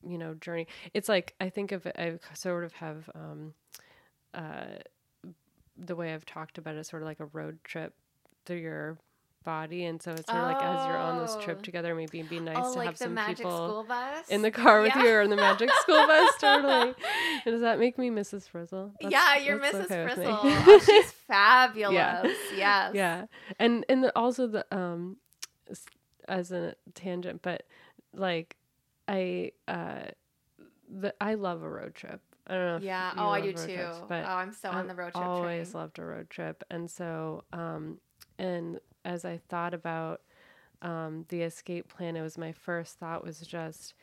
[0.05, 0.67] you know journey.
[0.93, 3.53] It's like I think of it, I sort of have um,
[4.33, 4.65] uh,
[5.77, 7.93] the way I've talked about it, sort of like a road trip
[8.45, 8.97] through your
[9.43, 11.41] body, and so it's sort of like as you're on this Oh.
[11.41, 13.83] trip together, maybe it'd be nice oh, to like have the some magic people school
[13.87, 15.03] bus in the car with Yeah.
[15.03, 16.31] you or in the magic school bus.
[16.39, 16.93] Totally.
[17.45, 18.49] And does that make me Mrs.
[18.49, 18.91] Frizzle?
[19.01, 19.85] That's- yeah, you're Mrs.
[19.85, 20.03] okay.
[20.03, 20.39] Frizzle.
[20.43, 21.95] Oh, she's fabulous.
[22.55, 22.93] Yes.
[22.93, 23.25] yeah,
[23.57, 25.15] and and the, also the um,
[26.27, 27.63] as a tangent, but
[28.13, 28.57] like
[29.07, 30.05] I uh,
[30.89, 32.21] the I love a road trip.
[32.47, 32.75] I don't know.
[32.77, 33.11] If Yeah.
[33.17, 33.57] Oh, I do too.
[33.65, 35.81] trips, oh, I'm so on I've the road trip always train.
[35.81, 37.99] loved a road trip, and so um,
[38.37, 40.21] and as I thought about
[40.81, 43.93] um, the escape plan, it was my first thought was just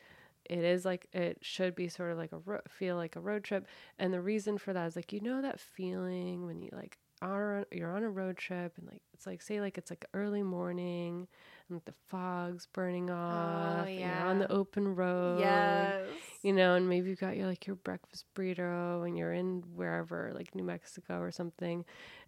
[0.45, 3.43] it is like it should be sort of like a ro- feel like a road
[3.43, 3.65] trip,
[3.97, 7.65] and the reason for that is like you know that feeling when you like are
[7.71, 11.27] you're on a road trip and like it's like say like it's like early morning
[11.69, 16.43] and the fog's burning oh, off and you're on the Oh, open road Yes.
[16.43, 20.31] you know, and maybe you've got your like your breakfast burrito and you're in wherever,
[20.33, 21.85] like New Mexico or something.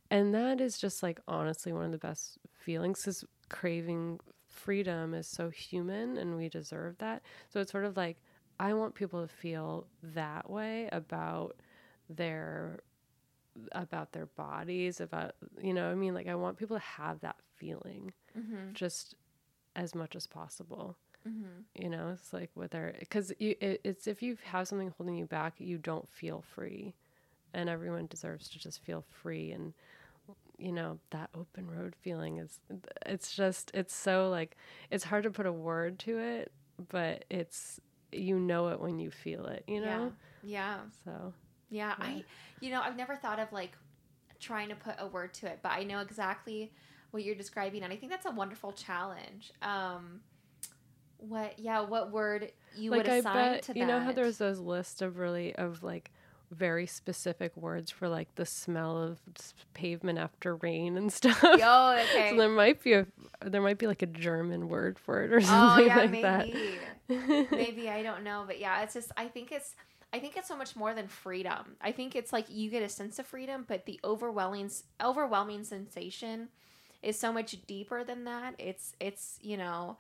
[0.09, 5.27] And that is just like honestly one of the best feelings because craving freedom is
[5.27, 7.21] so human and we deserve that.
[7.49, 8.17] So it's sort of like
[8.59, 11.55] I want people to feel that way about
[12.09, 12.79] their
[13.74, 17.38] about their bodies, about you know, I mean like I want people to have that
[17.55, 18.74] feeling Mm-hmm.
[18.74, 19.16] just
[19.76, 20.97] as much as possible
[21.28, 21.62] Mm-hmm.
[21.76, 25.26] you know it's like whether because you it, it's if you have something holding you
[25.26, 26.93] back you don't feel free
[27.53, 29.74] and everyone deserves to just feel free and
[30.58, 32.60] you know that open road feeling is
[33.05, 34.55] it's just it's so like
[34.91, 36.51] it's hard to put a word to it
[36.89, 37.80] but it's
[38.12, 40.12] you know it when you feel it you know
[40.43, 40.78] Yeah.
[41.03, 41.34] so
[41.70, 41.95] Yeah.
[41.99, 42.24] I,
[42.59, 43.72] you know, I've never thought of like
[44.39, 46.72] trying to put a word to it, but I know exactly
[47.11, 49.51] what you're describing, and I think that's a wonderful challenge.
[49.61, 50.22] Um,
[51.18, 51.57] what?
[51.57, 51.82] Yeah.
[51.82, 53.80] What word you like would i assign bet to that?
[53.80, 56.11] you know how there's those lists of really of like
[56.51, 59.20] very specific words for like the smell of
[59.74, 62.30] pavement after rain and stuff Oh, okay.
[62.32, 63.07] So there might be a
[63.43, 66.22] there might be like a German word for it or oh something yeah, like maybe.
[67.09, 67.51] that.
[67.51, 69.76] maybe I don't know, but yeah, it's just I think it's
[70.14, 71.76] I think it's so much more than freedom.
[71.82, 74.72] I think it's like you get a sense of freedom, but the overwhelming
[75.03, 76.49] overwhelming sensation
[77.03, 78.55] is so much deeper than that.
[78.58, 79.97] It's it's, you know,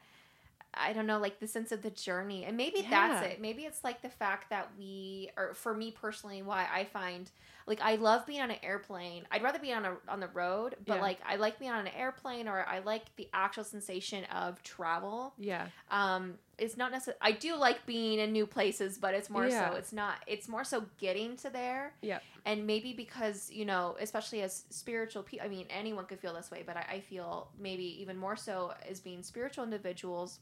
[0.73, 2.45] I don't know, like the sense of the journey.
[2.45, 3.41] And maybe that's it.
[3.41, 7.29] Maybe it's like the fact that we or for me personally why I find
[7.65, 9.23] like I love being on an airplane.
[9.31, 11.01] I'd rather be on a on the road, but Yeah.
[11.01, 15.33] like I like being on an airplane or I like the actual sensation of travel
[15.37, 15.67] Yeah.
[15.89, 19.69] um it's not necessarily i do like being in new places but it's more Yeah.
[19.71, 23.95] so it's not it's more so getting to there yeah and maybe because you know
[23.99, 27.49] especially as spiritual people i mean anyone could feel this way but I, I feel
[27.59, 30.39] maybe even more so as being spiritual individuals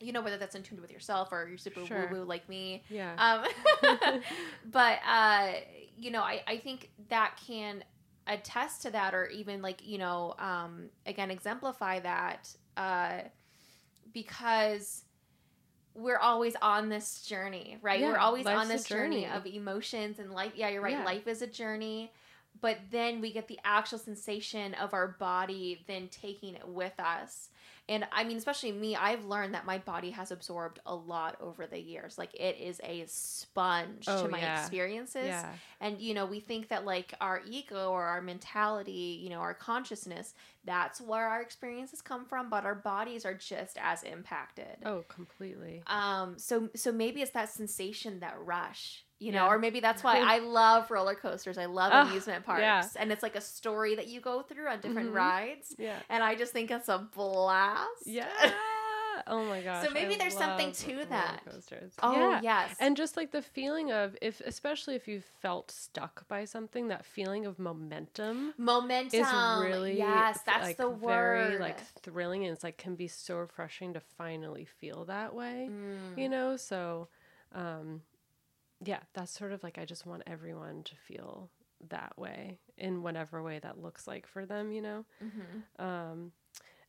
[0.00, 2.08] you know whether that's in tune with yourself or you're super Sure.
[2.10, 3.14] woo woo like me Yeah.
[3.18, 3.44] um,
[4.70, 5.52] but uh,
[5.96, 7.84] you know, I, I think that can
[8.26, 13.18] attest to that, or even like you know, um, again, exemplify that uh,
[14.14, 15.02] because
[15.94, 18.00] we're always on this journey, right?
[18.00, 19.22] Yeah, we're always on this journey.
[19.22, 19.36] journey.
[19.36, 20.52] of emotions and life.
[20.54, 20.92] Yeah, you're right.
[20.92, 21.04] Yeah.
[21.04, 22.12] Life is a journey.
[22.60, 27.48] But then we get the actual sensation of our body then taking it with us.
[27.90, 31.66] And I mean, especially me, I've learned that my body has absorbed a lot over
[31.66, 32.16] the years.
[32.16, 34.60] Like it is a sponge Oh, to my yeah.
[34.60, 35.26] experiences.
[35.26, 35.48] yeah.
[35.80, 39.54] And you know, we think that like our ego or our mentality, you know, our
[39.54, 40.34] consciousness,
[40.64, 44.76] that's where our experiences come from, but our bodies are just as impacted.
[44.84, 45.82] Oh, completely.
[45.88, 49.04] Um so so maybe it's that sensation, that rush.
[49.20, 49.50] You know, Yeah.
[49.52, 51.58] or maybe that's why I love roller coasters.
[51.58, 52.62] I love Ugh, amusement parks.
[52.62, 52.88] yeah.
[52.96, 55.14] And it's like a story that you go through on different Mhm.
[55.14, 55.74] rides.
[55.78, 55.98] Yeah.
[56.08, 58.06] And I just think it's a blast.
[58.06, 58.26] Yeah.
[59.26, 59.86] oh my gosh.
[59.86, 61.42] So maybe I there's something to that.
[61.44, 61.92] coasters.
[62.02, 62.40] Oh yeah.
[62.42, 62.74] yes.
[62.80, 67.04] And just like the feeling of if especially if you felt stuck by something, that
[67.04, 69.20] feeling of momentum momentum.
[69.20, 69.28] is
[69.62, 71.48] really yes, that's like the word.
[71.48, 75.68] very like thrilling and it's like can be so refreshing to finally feel that way.
[75.70, 76.16] Mm.
[76.16, 76.56] You know?
[76.56, 77.08] So
[77.54, 78.00] um
[78.84, 81.50] yeah, that's sort of like I just want everyone to feel
[81.88, 85.04] that way in whatever way that looks like for them, you know?
[85.20, 85.64] Mhm.
[85.78, 86.32] Um,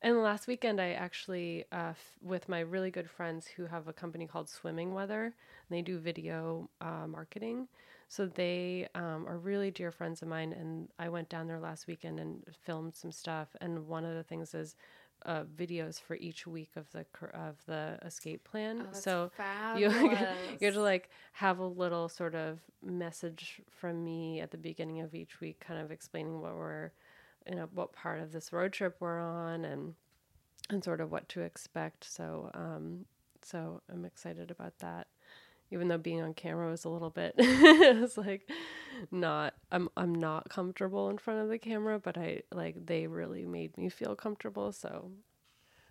[0.02, 3.94] and last weekend, I actually, uh, f- with my really good friends who have a
[3.94, 5.34] company called Swimming Weather, and
[5.70, 7.68] they do video uh, marketing.
[8.08, 11.88] So they um, are really dear friends of mine, and I went down there last
[11.88, 13.56] weekend and filmed some stuff.
[13.62, 14.76] And one of the things is
[15.26, 18.88] uh, videos for each week of the of the escape plan.
[18.90, 19.32] Oh, so
[19.78, 19.90] you
[20.60, 25.02] you have to like have a little sort of message from me at the beginning
[25.02, 26.92] of each week, kind of explaining what we're,
[27.48, 29.96] you know, what part of this road trip we're on, and
[30.70, 32.04] and sort of what to expect.
[32.04, 33.06] So um,
[33.42, 35.08] so I'm excited about that.
[35.72, 38.50] Even though being on camera was a little bit, it was like
[39.10, 43.46] not I'm I'm not comfortable in front of the camera, but I like they really
[43.46, 44.72] made me feel comfortable.
[44.74, 45.12] So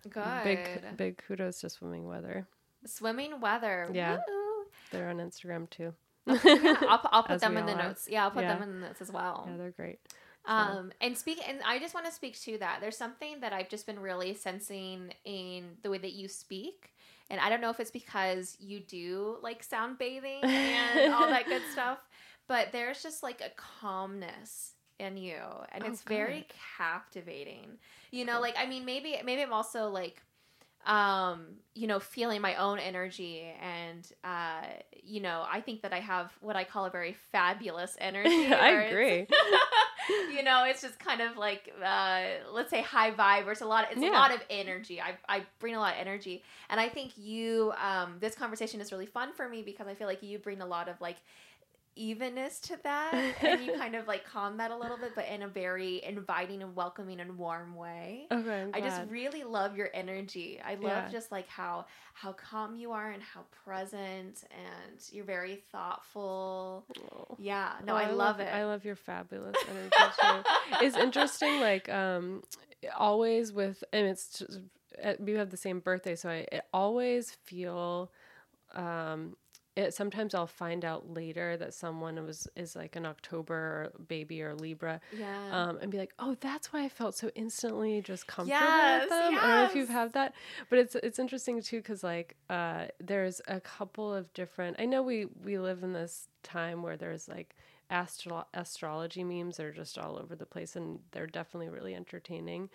[0.09, 0.43] Good.
[0.43, 2.47] big big kudos to Swimming Weather.
[2.85, 3.89] Swimming weather.
[3.93, 4.17] Yeah.
[4.27, 4.65] Woo.
[4.91, 5.93] They're on Instagram too.
[6.27, 7.83] yeah, I'll, I'll put them in the are.
[7.89, 8.07] notes.
[8.09, 8.53] Yeah, I'll put Yeah.
[8.53, 9.47] them in the notes as well.
[9.49, 9.99] Yeah, they're great.
[10.45, 12.79] So- Um, and speak, and I just want to speak to that.
[12.81, 16.93] There's something that I've just been really sensing in the way that you speak,
[17.31, 21.45] and I don't know if it's because you do like sound bathing and all that
[21.45, 21.99] good stuff,
[22.47, 25.39] but there's just like a calmness in you,
[25.71, 26.45] and Oh, it's very
[26.77, 27.79] captivating.
[28.11, 30.21] You know, like I mean, maybe maybe I'm also like
[30.85, 34.61] um you know feeling my own energy and uh
[35.03, 38.69] you know i think that i have what i call a very fabulous energy I
[38.83, 39.27] agree.
[40.33, 43.65] you know, it's just kind of like uh, let's say high vibe, or it's a
[43.65, 43.87] lot.
[43.91, 45.01] It's a lot of energy.
[45.01, 47.73] I I bring a lot of energy, and I think you.
[47.83, 50.65] Um, this conversation is really fun for me because I feel like you bring a
[50.65, 51.17] lot of like
[51.95, 55.43] evenness to that, and you kind of like calm that a little bit, but in
[55.43, 58.27] a very inviting and welcoming and warm way.
[58.31, 60.59] Okay, I'm just really love your energy.
[60.63, 61.09] I love Yeah.
[61.09, 66.85] just like how how calm you are and how present and you're very thoughtful.
[67.13, 67.35] Oh.
[67.39, 68.53] Yeah, no, Oh, I, love, it.
[68.53, 69.89] I love your fabulous energy
[70.21, 70.85] too.
[70.85, 72.43] it's interesting, like um,
[72.97, 74.59] always with, and it's just,
[75.19, 78.11] we have the same birthday, so I, I always feel.
[78.73, 79.35] Um,
[79.75, 84.53] it, sometimes I'll find out later that someone was is like an October baby or
[84.53, 85.49] Libra, yeah.
[85.51, 89.09] um, and be like, "Oh, that's why I felt so instantly just comfortable Yes, with
[89.09, 90.33] them." I don't know if you've had that,
[90.69, 94.75] but it's it's interesting too because like uh, there's a couple of different.
[94.77, 97.55] I know we we live in this time where there's like
[97.89, 102.69] astro- astrology memes that are just all over the place, and they're definitely really entertaining.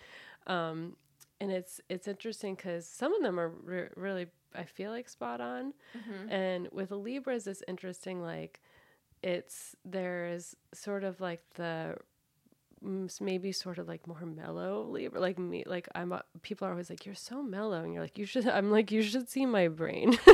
[0.47, 0.95] Um,
[1.39, 5.41] and it's it's interesting because some of them are re- really I feel like spot
[5.41, 6.31] on, Mhm.
[6.31, 8.21] and with Libras, it's interesting.
[8.21, 8.61] Like,
[9.23, 11.97] it's there's sort of like the
[12.83, 15.19] mm, maybe sort of like more mellow Libra.
[15.19, 16.13] Like me, like I'm.
[16.41, 19.01] People are always like, "You're so mellow," and you're like, "You should." I'm like, "You
[19.01, 20.17] should see my brain."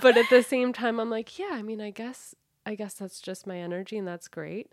[0.00, 2.34] but at the same time, I'm like, "Yeah, I mean, I guess,
[2.66, 4.72] I guess that's just my energy, and that's great."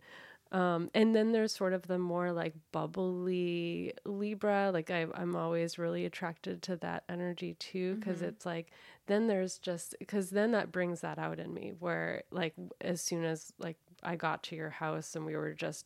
[0.52, 4.72] Um, and then there's sort of the more like bubbly Libra.
[4.74, 8.30] Like I, I'm always really attracted to that energy too, because mm-hmm.
[8.30, 8.68] it's like
[9.08, 11.72] then there's just because then that brings that out in me.
[11.80, 15.86] Where like as soon as like I got to your house and we were just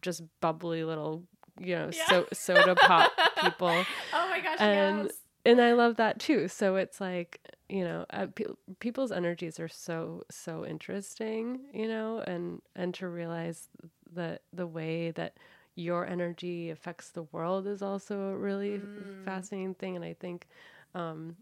[0.00, 1.24] just bubbly little
[1.60, 2.06] you know yeah.
[2.08, 3.84] so, soda pop people.
[4.14, 4.56] Oh my gosh!
[4.60, 5.12] And yes.
[5.44, 6.48] and I love that too.
[6.48, 7.40] So it's like
[7.70, 8.44] you know uh, pe-
[8.80, 13.68] people's energies are so so interesting you know and and to realize
[14.12, 15.36] that the way that
[15.76, 19.24] your energy affects the world is also a really mm.
[19.24, 20.48] fascinating thing and i think
[20.94, 21.36] um,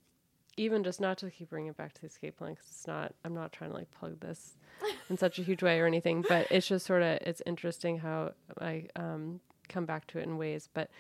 [0.59, 3.15] even just not to keep bringing it back to the escape plan because it's not
[3.25, 4.57] i'm not trying to like plug this
[5.09, 8.33] in such a huge way or anything but it's just sort of it's interesting how
[8.61, 10.91] i um, come back to it in ways but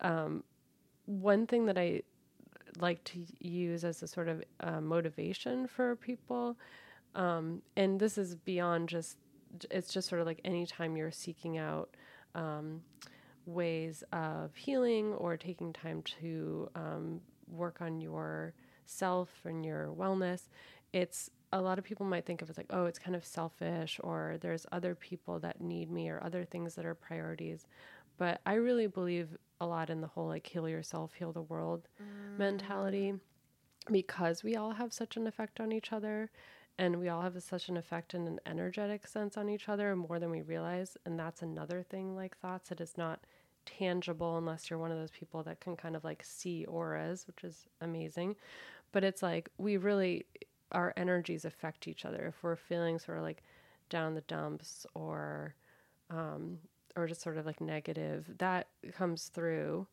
[0.00, 0.42] um,
[1.04, 2.00] one thing that i
[2.78, 6.56] like to use as a sort of uh, motivation for people.
[7.14, 9.16] Um, and this is beyond just,
[9.70, 11.96] it's just sort of like anytime you're seeking out
[12.34, 12.82] um,
[13.46, 18.52] ways of healing or taking time to um, work on your
[18.86, 20.48] self and your wellness,
[20.92, 23.24] it's a lot of people might think of it as like, oh, it's kind of
[23.24, 27.66] selfish, or there's other people that need me, or other things that are priorities.
[28.18, 31.88] But I really believe a lot in the whole like heal yourself, heal the world
[32.00, 32.38] mm.
[32.38, 33.14] mentality
[33.90, 36.30] because we all have such an effect on each other
[36.78, 39.96] and we all have a, such an effect in an energetic sense on each other
[39.96, 40.96] more than we realize.
[41.04, 42.70] And that's another thing like thoughts.
[42.70, 43.20] It is not
[43.66, 47.42] tangible unless you're one of those people that can kind of like see auras, which
[47.42, 48.36] is amazing.
[48.92, 50.26] But it's like we really,
[50.70, 52.26] our energies affect each other.
[52.26, 53.42] If we're feeling sort of like
[53.90, 55.54] down the dumps or,
[56.10, 56.58] um,
[56.96, 59.86] or just sort of like negative, that comes through.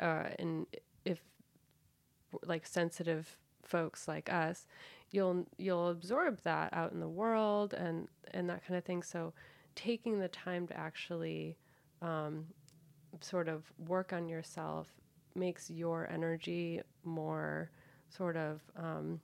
[0.00, 0.66] Uh, and
[1.04, 1.20] if
[2.46, 4.66] like sensitive folks like us,
[5.10, 9.02] you'll you'll absorb that out in the world and and that kind of thing.
[9.02, 9.32] So
[9.74, 11.56] taking the time to actually
[12.00, 12.46] um,
[13.20, 14.88] sort of work on yourself
[15.34, 17.70] makes your energy more
[18.10, 19.20] sort of um,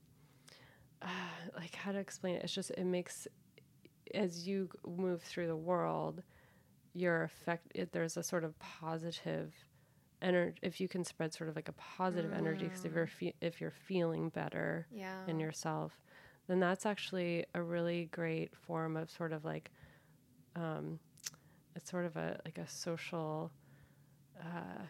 [1.02, 1.08] uh,
[1.56, 2.44] like how to explain it.
[2.44, 3.26] It's just it makes
[4.14, 6.22] as you move through the world
[6.94, 9.52] your effect it, there's a sort of positive
[10.20, 12.38] energy if you can spread sort of like a positive mm.
[12.38, 15.20] energy because if you're fe- if you're feeling better yeah.
[15.28, 15.92] in yourself
[16.48, 19.70] then that's actually a really great form of sort of like
[20.56, 20.98] um,
[21.76, 23.52] it's sort of a like a social
[24.40, 24.82] uh,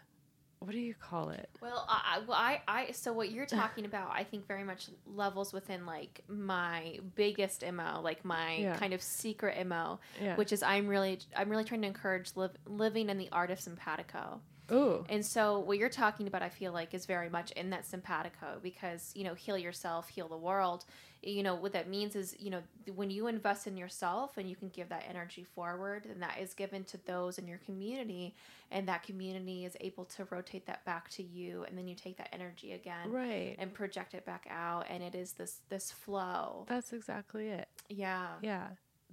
[0.61, 1.49] what do you call it?
[1.61, 5.53] Well, I, well, I, I, so what you're talking about, I think very much levels
[5.53, 8.77] within like my biggest mo, like my yeah.
[8.77, 10.37] kind of secret mo, yeah.
[10.37, 13.61] which is I'm really, I'm really trying to encourage live, living in the art of
[13.61, 14.41] simpatico.
[14.71, 15.05] Ooh.
[15.09, 18.59] And so what you're talking about, I feel like, is very much in that simpatico
[18.63, 20.85] because you know, heal yourself, heal the world.
[21.23, 22.63] You know what that means is you know
[22.95, 26.55] when you invest in yourself and you can give that energy forward and that is
[26.55, 28.37] given to those in your community
[28.71, 32.17] and that community is able to rotate that back to you and then you take
[32.19, 33.57] that energy again right.
[33.59, 36.65] and project it back out and it is this this flow.
[36.69, 37.67] That's exactly it.
[37.89, 38.29] Yeah.
[38.41, 38.69] Yeah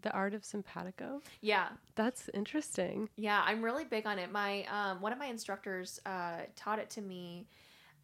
[0.06, 1.22] the art of simpatico?
[1.42, 1.68] Yeah.
[1.96, 3.10] That's interesting.
[3.18, 4.32] Yeah i'm really big on it.
[4.32, 7.48] My um, one of my instructors uh, taught it to me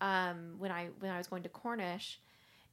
[0.02, 2.20] um, when i when i was going to cornish.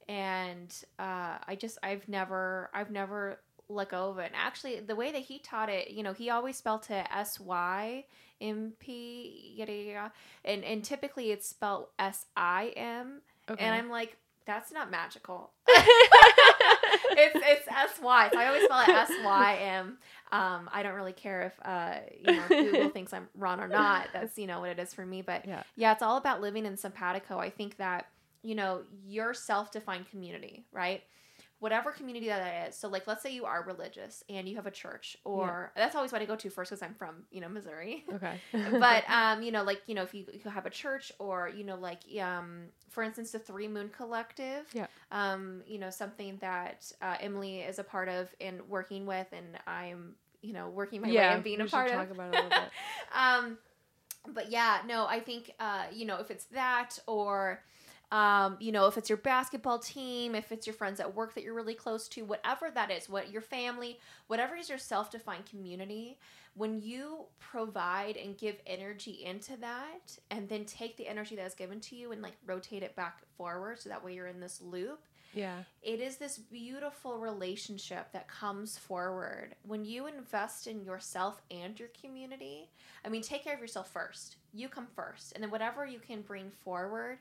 [0.09, 4.25] And uh, I just I've never I've never let go of it.
[4.25, 7.39] And actually, the way that he taught it, you know, he always spelled it S
[7.39, 8.05] Y
[8.41, 10.11] M P yada yada,
[10.43, 13.63] and and typically it's spelled S I M, okay.
[13.63, 15.51] and I'm like, that's not magical.
[17.11, 19.97] it's it's S Y, so I always spell it S Y M.
[20.31, 24.07] Um, I don't really care if uh, you know Google thinks I'm wrong or not.
[24.13, 25.21] That's you know what it is for me.
[25.21, 27.37] But yeah, yeah it's all about living in simpatico.
[27.39, 28.07] I think that
[28.41, 31.03] you know, your self defined community, right?
[31.59, 32.75] Whatever community that is.
[32.75, 35.83] So, like, let's say you are religious and you have a church, or yeah.
[35.83, 38.05] that's always what I go to first because I'm from, you know, Missouri.
[38.13, 38.39] Okay.
[38.53, 41.63] but, um, you know, like, you know, if you, you have a church or, you
[41.63, 44.87] know, like, um, for instance, the Three Moon Collective, yeah.
[45.11, 49.57] um, you know, something that uh, Emily is a part of and working with, and
[49.67, 52.11] I'm, you know, working my yeah, way and being a part talk of.
[52.11, 52.69] About it a little bit.
[53.15, 53.57] um,
[54.33, 57.61] but yeah, no, I think, uh, you know, if it's that or,
[58.11, 61.43] um, you know, if it's your basketball team, if it's your friends at work that
[61.43, 66.17] you're really close to, whatever that is, what your family, whatever is your self-defined community,
[66.55, 71.53] when you provide and give energy into that and then take the energy that is
[71.53, 74.59] given to you and like rotate it back forward so that way you're in this
[74.61, 75.59] loop, Yeah.
[75.81, 81.89] It is this beautiful relationship that comes forward when you invest in yourself and your
[82.01, 82.69] community.
[83.05, 84.37] I mean, take care of yourself first.
[84.53, 87.19] You come first, and then whatever you can bring forward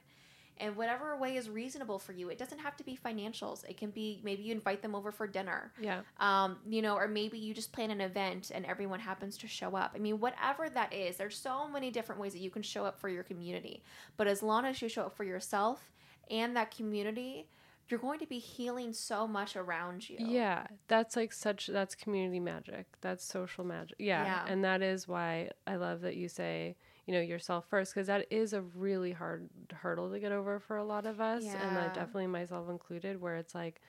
[0.60, 2.28] and whatever way is reasonable for you.
[2.28, 3.68] It doesn't have to be financials.
[3.68, 5.72] It can be maybe you invite them over for dinner.
[5.80, 6.00] Yeah.
[6.18, 9.76] Um, you know, or maybe you just plan an event and everyone happens to show
[9.76, 9.92] up.
[9.94, 12.98] I mean, whatever that is, there's so many different ways that you can show up
[12.98, 13.82] for your community.
[14.16, 15.92] But as long as you show up for yourself
[16.30, 17.48] and that community,
[17.88, 20.18] you're going to be healing so much around you.
[20.20, 22.86] Yeah, that's like such that's community magic.
[23.00, 23.96] That's social magic.
[23.98, 24.24] Yeah.
[24.24, 24.44] Yeah.
[24.46, 26.76] And that is why I love that you say,
[27.08, 30.76] you know, yourself first because that is a really hard hurdle to get over for
[30.76, 33.80] a lot of us and I definitely myself included where it's like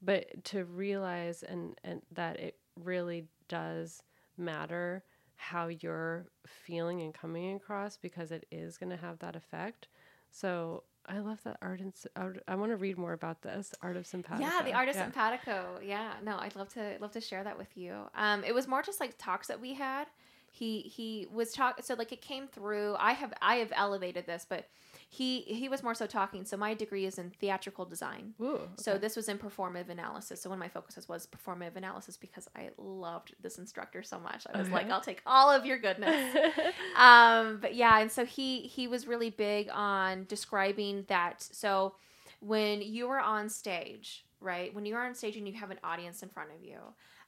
[0.00, 4.04] but to realize and and that it really does
[4.38, 5.02] matter
[5.34, 9.88] how you're feeling and coming across because it is going to have that effect.
[10.30, 13.96] So I love that art and art, I want to read more about this art
[13.96, 14.48] of simpatico.
[14.48, 15.06] Yeah, the artist Yeah.
[15.06, 15.80] simpatico.
[15.82, 17.94] Yeah, no, I'd love to love to share that with you.
[18.14, 20.06] Um, it was more just like talks that we had.
[20.50, 22.96] He he was talking so like it came through.
[22.98, 24.68] I have I have elevated this, but
[25.08, 26.44] he he was more so talking.
[26.44, 28.34] So my degree is in theatrical design.
[28.40, 30.42] Ooh, So this was in performative analysis.
[30.42, 34.46] So one of my focuses was performative analysis because I loved this instructor so much.
[34.52, 36.36] I was like, I'll take all of your goodness.
[36.96, 41.42] um, but yeah, and so he he was really big on describing that.
[41.42, 41.94] So
[42.40, 44.74] when you are on stage, right?
[44.74, 46.78] When you are on stage and you have an audience in front of you,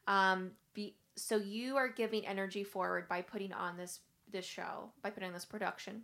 [0.07, 4.01] um, be so you are giving energy forward by putting on this
[4.31, 6.03] this show, by putting on this production.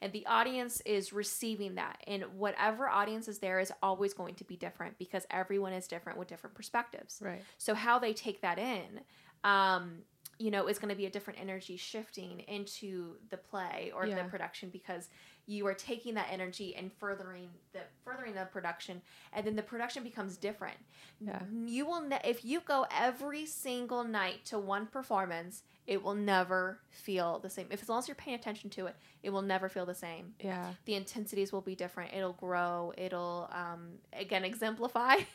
[0.00, 2.00] And the audience is receiving that.
[2.06, 6.18] And whatever audience is there is always going to be different because everyone is different
[6.18, 7.20] with different perspectives.
[7.20, 7.42] right.
[7.58, 9.00] So how they take that in,
[9.44, 9.98] um,
[10.38, 14.22] you know, is going to be a different energy shifting into the play or Yeah.
[14.22, 15.08] the production because
[15.48, 19.00] you are taking that energy and furthering the furthering the production,
[19.32, 20.76] and then the production becomes different.
[21.20, 21.40] Yeah.
[21.64, 26.80] You will ne- if you go every single night to one performance, it will never
[26.90, 27.66] feel the same.
[27.70, 30.34] If as long as you're paying attention to it, it will never feel the same
[30.38, 30.74] Yeah.
[30.84, 32.12] the intensities will be different.
[32.12, 32.92] It'll grow.
[32.98, 35.14] It'll um, again exemplify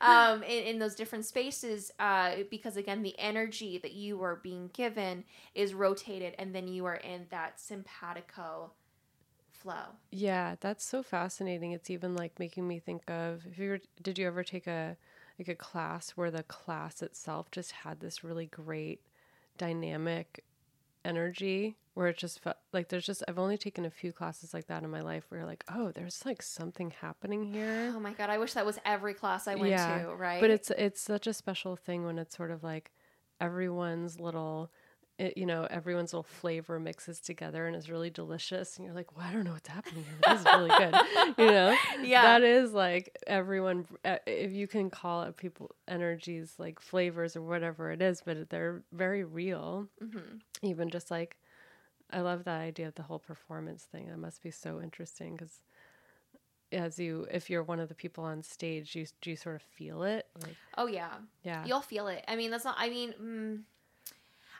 [0.00, 4.70] um, in, in those different spaces uh, because again the energy that you are being
[4.72, 5.24] given
[5.54, 8.72] is rotated, and then you are in that simpatico
[9.66, 9.96] flow.
[10.10, 11.72] Yeah, that's so fascinating.
[11.72, 14.96] It's even like making me think of if you were, did you ever take a
[15.38, 19.00] like a class where the class itself just had this really great
[19.58, 20.44] dynamic
[21.04, 24.66] energy where it just felt like there's just I've only taken a few classes like
[24.68, 27.92] that in my life where you're like, oh, there's like something happening here.
[27.96, 30.14] Oh my god, I wish that was every class I went Yeah, to.
[30.14, 32.92] Right, But it's it's such a special thing when it's sort of like
[33.40, 34.70] everyone's little
[35.18, 39.16] it, you know everyone's little flavor mixes together and is really delicious and you're like
[39.16, 40.94] well i don't know what's happening here this is really good
[41.38, 42.22] you know Yeah.
[42.22, 47.42] that is like everyone uh, if you can call it people energies like flavors or
[47.42, 50.40] whatever it is but they're very real Mhm.
[50.62, 51.38] even just like
[52.10, 55.60] i love that idea of the whole performance thing that must be so interesting because
[56.72, 59.62] as you if you're one of the people on stage you do you sort of
[59.62, 61.14] feel it like oh yeah.
[61.42, 62.24] yeah You'll feel it.
[62.28, 62.74] I mean, that's not.
[62.78, 63.60] I mean, mm,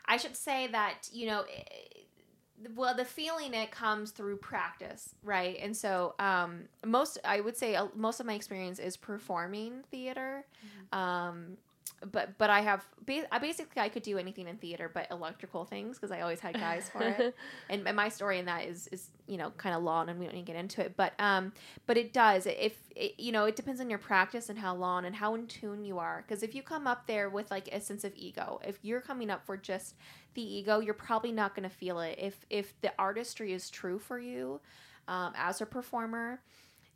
[0.07, 2.03] I should say that you know, eh,
[2.75, 5.57] well, the feeling it comes through practice, right?
[5.61, 10.45] And so, um, most I would say uh, most of my experience is performing theater.
[10.91, 11.57] Um,
[12.11, 15.65] but but I have ba- I basically I could do anything in theater but electrical
[15.65, 17.35] things because I always had guys for it.
[17.69, 20.25] and, and my story in that is is you know kind of long and we
[20.25, 21.53] don't need to get into it but um
[21.85, 22.45] but it does.
[22.45, 25.47] If it, you know it depends on your practice and how long and how in
[25.47, 26.23] tune you are.
[26.27, 29.29] Because if you come up there with like a sense of ego if you're coming
[29.29, 29.95] up for just
[30.33, 32.17] the ego you're probably not going to feel it.
[32.19, 34.59] If if the artistry is true for you
[35.07, 36.41] um, as a performer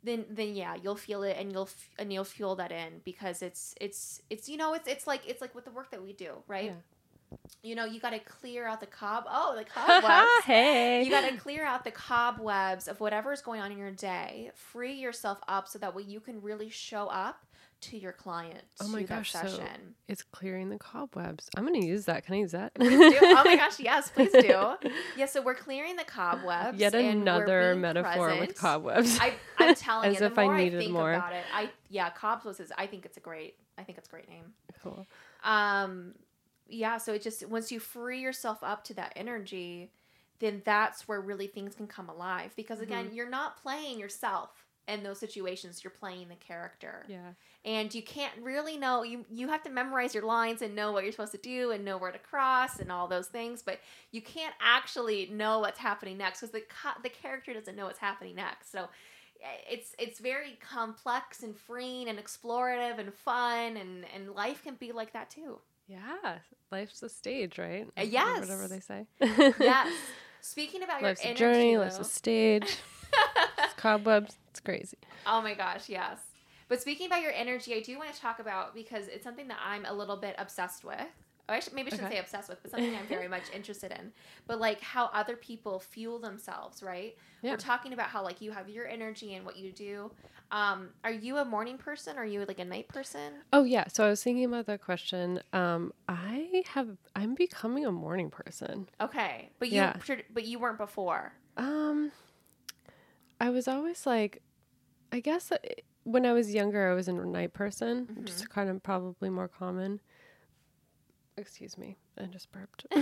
[0.04, 3.42] then then yeah you'll feel it and you'll f- and you'll feel that in because
[3.42, 6.12] it's it's it's you know it's it's like it's like with the work that we
[6.12, 6.66] do right?
[6.66, 7.36] Yeah.
[7.62, 10.44] you know you got to clear out the cob oh the cobwebs.
[10.44, 11.04] Hey.
[11.04, 14.50] You got to clear out the cobwebs of whatever is going on in your day.
[14.54, 17.44] Free yourself up so that way you can really show up
[17.82, 21.48] to your client Oh my to that gosh, so- session It's clearing the cobwebs.
[21.56, 22.24] I'm gonna use that.
[22.24, 22.72] Can I use that?
[22.80, 24.72] Oh my gosh yes please do
[25.16, 29.18] yeah so we're clearing the cobwebs Yet another metaphor with cobwebs.
[29.20, 31.12] I, I'm telling As you, if I more I, needed think more.
[31.12, 32.72] about it, I yeah, cobwebs is.
[32.78, 33.54] I think it's a great.
[33.78, 34.52] I think it's a great name.
[34.82, 35.06] cool.
[35.44, 36.14] Um,
[36.68, 36.98] yeah.
[36.98, 39.90] So it just once you free yourself up to that energy,
[40.38, 42.52] then that's where really things can come alive.
[42.56, 43.14] Because again, Mm-hmm.
[43.14, 45.82] you're not playing yourself in those situations.
[45.84, 47.32] You're playing the character, Yeah.
[47.64, 49.02] and you can't really know.
[49.02, 51.84] You you have to memorize your lines and know what you're supposed to do and
[51.84, 53.62] know where to cross and all those things.
[53.62, 53.80] But
[54.10, 56.62] you can't actually know what's happening next because the
[57.02, 58.72] the character doesn't know what's happening next.
[58.72, 58.88] So
[59.42, 64.74] eh, it's it's very complex and freeing and explorative and fun and and life can
[64.74, 65.60] be like that too.
[65.88, 66.38] Yeah,
[66.70, 67.86] life's a stage, right?
[67.96, 68.40] Eh, yes.
[68.40, 69.06] Whatever they say.
[69.60, 69.92] Yes.
[70.40, 72.78] Speaking about life's your a energy, journey, though, life's a stage.
[73.76, 74.36] cobwebs.
[74.52, 74.98] It's crazy.
[75.26, 76.18] Oh my gosh, yes.
[76.68, 79.56] But speaking about your energy, I do want to talk about because it's something that
[79.64, 81.00] I'm a little bit obsessed with.
[81.48, 82.16] Oh, actually, maybe I shouldn't Okay.
[82.16, 84.12] say obsessed with, but something I'm very much interested in.
[84.46, 87.16] But like how other people fuel themselves, right?
[87.40, 87.52] Yeah.
[87.52, 90.10] We're talking about how like you have your energy and what you do.
[90.50, 92.18] Um, are you a morning person?
[92.18, 93.32] Are you like a night person?
[93.54, 93.88] Oh yeah.
[93.88, 95.40] So I was thinking about that question.
[95.54, 96.90] Um, I have.
[97.16, 98.90] I'm becoming a morning person.
[99.00, 99.96] Okay, but you Yeah.
[100.30, 101.32] but you weren't before.
[101.56, 102.12] Um,
[103.42, 104.40] I was always like,
[105.10, 105.56] I guess uh,
[106.04, 109.48] when I was younger, I was a night person, which is kind of probably more
[109.48, 110.00] common.
[111.36, 112.86] Excuse me, I just burped.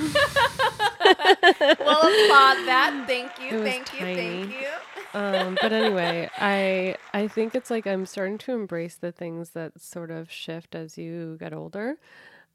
[1.81, 3.05] Well, applaud that.
[3.07, 5.19] Thank you, thank you, thank you.
[5.19, 9.79] um, but anyway, I I think it's like I'm starting to embrace the things that
[9.81, 11.99] sort of shift as you get older.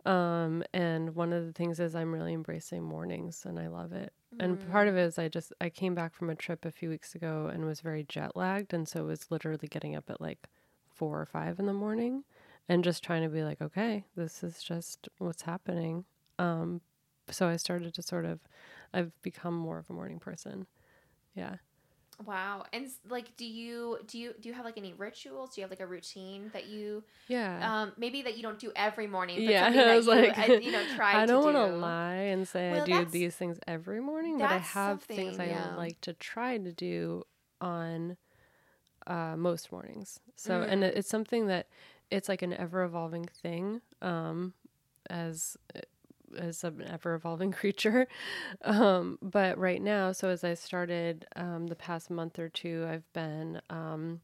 [0.06, 4.14] Um, and one of the things is I'm really embracing mornings and I love it.
[4.40, 6.90] And part of it is I just I came back from a trip a few
[6.90, 10.50] weeks ago and was very jet lagged and so was literally getting up at like
[10.94, 12.24] four or five in the morning
[12.68, 16.06] and just trying to be like, okay, this is just what's happening.
[16.38, 16.82] Um,
[17.30, 18.42] so I started to sort of
[18.94, 20.68] I've become more of a morning person.
[21.34, 21.56] Yeah.
[22.24, 22.64] Wow.
[22.72, 25.54] And like, do you do you do you have like any rituals?
[25.56, 27.72] Do you have like a routine that you Yeah.
[27.72, 29.44] um maybe that you don't do every morning?
[29.44, 31.56] But yeah, something I was you, like, uh, you know, try I don't to want
[31.56, 31.58] do.
[31.58, 35.40] to lie and say Well, I do these things every morning, but I have things
[35.40, 35.76] I yeah.
[35.76, 37.24] like to try to do
[37.62, 38.18] on
[39.08, 40.20] uh, most mornings.
[40.36, 40.84] So, and Mm.
[40.84, 41.68] it, it's something that
[42.12, 43.82] it's like an ever evolving thing.
[44.02, 44.54] Um,
[45.10, 45.58] as
[46.38, 48.08] as an ever evolving creature.
[48.64, 53.12] Um, but right now, so as I started um, the past month or two, I've
[53.14, 54.22] been um,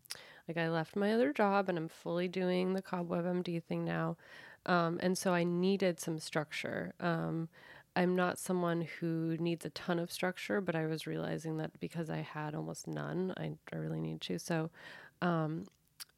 [0.48, 4.18] like I left my other job and I'm fully doing the Cobweb MD thing now.
[4.66, 6.94] Um, and so I needed some structure.
[7.00, 7.50] Um,
[7.96, 12.10] I'm not someone who needs a ton of structure, but I was realizing that because
[12.10, 14.40] I had almost none, I, I really need to.
[14.40, 14.70] So,
[15.22, 15.66] um,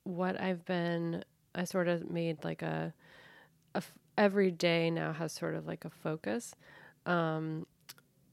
[0.03, 1.23] what I've been,
[1.55, 2.93] I sort of made like a,
[3.73, 3.81] a
[4.17, 6.55] every day now has sort of like a focus
[7.05, 7.65] um,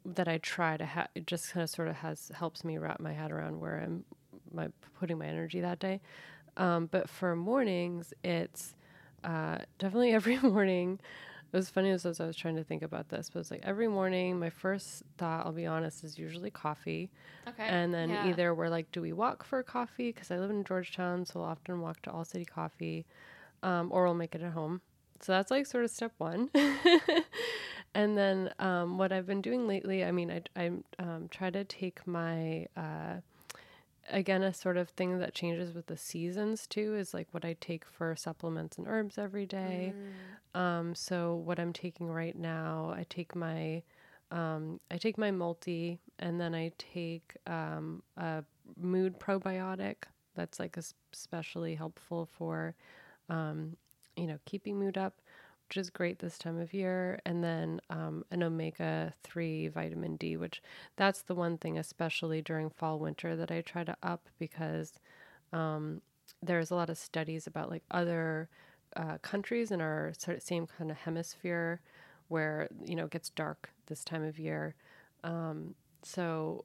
[0.05, 1.09] that I try to have.
[1.15, 4.05] It just kind of sort of has helps me wrap my head around where I'm
[4.53, 4.69] my
[4.99, 6.01] putting my energy that day.
[6.57, 8.75] Um, but for mornings, it's
[9.25, 10.99] uh, definitely every morning.
[11.53, 13.89] It was funny as I was trying to think about this, but it's like every
[13.89, 17.11] morning, my first thought, I'll be honest, is usually coffee.
[17.49, 17.65] Okay.
[17.65, 18.29] And then yeah.
[18.29, 20.13] either we're like, do we walk for coffee?
[20.13, 23.05] Because I live in Georgetown, so we'll often walk to All City Coffee,
[23.65, 24.81] um, or we'll make it at home.
[25.21, 26.51] So that's like sort of step one.
[27.95, 31.65] and then um, what I've been doing lately, I mean, I, I um, try to
[31.65, 33.17] take my, uh,
[34.09, 37.57] again, a sort of thing that changes with the seasons too is like what I
[37.61, 39.95] take for supplements and herbs every day.
[40.55, 43.83] Um, so what I'm taking right now, I take my
[44.33, 48.45] um, I take my multi and then I take um, a
[48.81, 49.97] mood probiotic
[50.37, 50.77] that's like
[51.13, 52.75] especially helpful for
[53.29, 53.77] um,
[54.21, 55.21] you know keeping mood up,
[55.69, 57.21] which is great this time of year.
[57.25, 60.63] And then um, an omega three vitamin D, which
[60.97, 64.93] that's the one thing especially during fall winter that I try to up because
[65.53, 66.03] um,
[66.43, 68.49] there's a lot of studies about like other
[68.97, 71.81] uh, countries in our sort of same kind of hemisphere
[72.29, 74.75] where you know it gets dark this time of year.
[75.25, 76.65] Um, so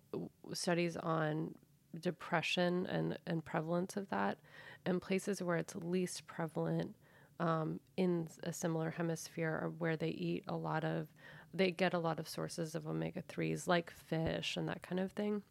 [0.53, 1.55] studies on
[1.99, 4.37] depression and and prevalence of that,
[4.85, 6.95] and places where it's least prevalent
[7.39, 11.07] um, in a similar hemisphere where they eat a lot of
[11.53, 15.11] they get a lot of sources of omega 3s like fish and that kind of
[15.13, 15.41] thing.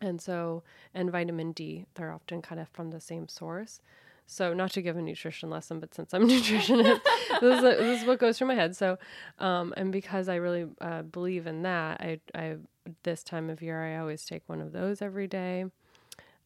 [0.00, 0.62] And so
[0.94, 3.80] and vitamin d they're often kind of from the same source.
[4.26, 7.00] So not to give a nutrition lesson but since i'm a nutritionist
[7.40, 8.76] this, is this is what goes through my head.
[8.76, 8.98] So
[9.38, 12.56] um, and because i really uh, believe in that I, I
[13.04, 15.66] this time of year i always take one of those every day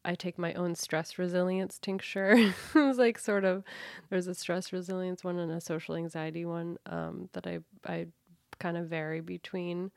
[0.07, 2.34] I take my own stress resilience tincture.
[2.74, 3.64] it's like sort of
[4.09, 8.07] there's a stress resilience one and a social anxiety one um, that I I
[8.61, 9.90] kind of vary between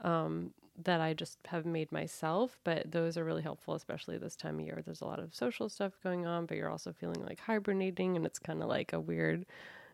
[0.00, 0.52] um,
[0.82, 2.58] that I just have made myself.
[2.64, 4.82] But those are really helpful, especially this time of year.
[4.84, 8.26] There's a lot of social stuff going on, but you're also feeling like hibernating, and
[8.26, 9.46] it's kind of like a weird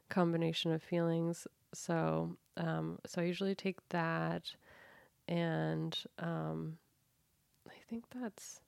[0.09, 1.47] combination of feelings.
[1.75, 4.51] So um, so I usually take that,
[5.29, 6.79] and um,
[7.69, 8.61] I think that's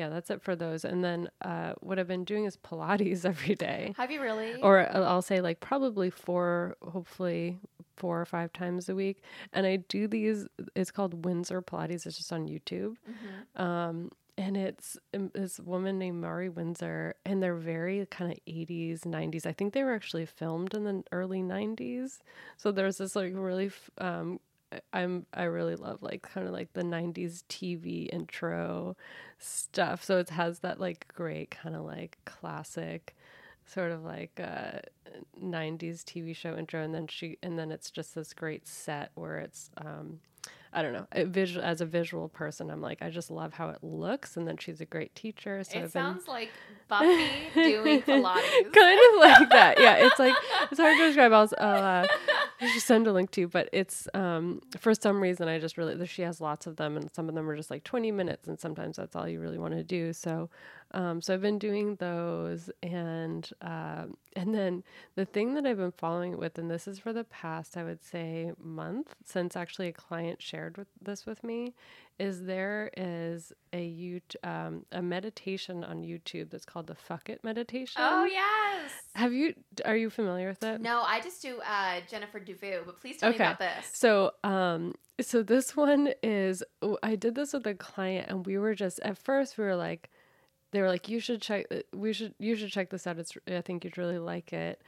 [0.00, 0.86] yeah, that's it for those.
[0.86, 3.92] And then uh, what I've been doing is Pilates every day.
[3.98, 4.54] Have you really?
[4.62, 7.58] Or I'll I'll say like probably four, hopefully
[7.98, 9.22] four or five times a week.
[9.52, 12.06] And I do these, it's called Winsor Pilates.
[12.06, 12.96] It's just on YouTube.
[13.04, 13.62] Mm-hmm.
[13.62, 19.00] Um, and it's um, this woman named Mari Winsor, and they're very kind of 80s,
[19.00, 19.44] 90s.
[19.44, 22.20] I think they were actually filmed in the early 90s.
[22.56, 24.40] So there's this like really, f- um,
[24.92, 28.96] I'm I really love like kind of like the 90s TV intro
[29.38, 30.04] stuff.
[30.04, 33.16] So it has that like great kind of like classic
[33.66, 34.80] sort of like uh
[35.40, 39.38] 90s TV show intro and then she and then it's just this great set where
[39.38, 40.20] it's um
[40.72, 41.06] I don't know.
[41.12, 44.46] It visual as a visual person, I'm like I just love how it looks, and
[44.46, 45.64] then she's a great teacher.
[45.64, 46.50] So it I've been sounds like
[46.86, 48.72] Buffy doing Pilates.
[48.72, 49.74] kind of like that.
[49.80, 50.34] Yeah, it's like
[50.70, 51.32] it's hard to describe.
[51.32, 52.06] I'll, I'll uh,
[52.60, 56.22] just send a link to, but it's um for some reason I just really she
[56.22, 58.96] has lots of them, and some of them are just like 20 minutes, and sometimes
[58.96, 60.12] that's all you really want to do.
[60.12, 60.50] So,
[60.92, 64.84] um, so I've been doing those, and um, and then
[65.16, 67.84] the thing that I've been following it with, and this is for the past I
[67.84, 71.74] would say month since actually a client shared with this with me,
[72.20, 77.42] is there is a you um, a meditation on YouTube that's called the Fuck It
[77.42, 78.00] meditation.
[78.04, 78.92] Oh yes.
[79.14, 79.54] Have you?
[79.84, 80.80] Are you familiar with it?
[80.80, 83.90] No, I just do uh, Jennifer Duvu, but please tell me about this.
[83.92, 86.62] So, um, so this one is
[87.02, 90.10] I did this with a client, and we were just at first we were like,
[90.72, 93.18] they were like, you should check, uh, we should, you should check this out.
[93.18, 94.80] It's, I think you'd really like it.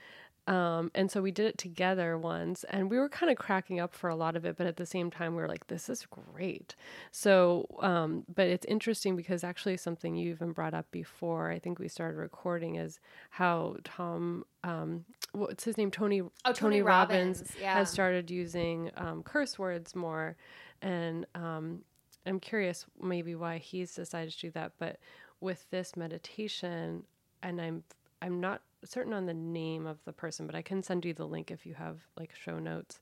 [0.48, 3.94] Um, and so we did it together once, and we were kind of cracking up
[3.94, 6.04] for a lot of it, but at the same time, we were like, this is
[6.06, 6.74] great.
[7.12, 11.78] So, um, but it's interesting because actually, something you even brought up before, I think
[11.78, 12.98] we started recording, is
[13.30, 17.74] how Tom, um, what's his name, Tony, Oh, Tony Robbins, yeah.
[17.74, 20.36] has started using um, curse words more,
[20.82, 21.82] and um,
[22.26, 24.72] I'm curious maybe why he's decided to do that.
[24.78, 24.98] But
[25.40, 27.04] with this meditation,
[27.44, 27.84] and I'm
[28.20, 31.26] I'm not certain on the name of the person, but I can send you the
[31.26, 33.00] link if you have like show notes.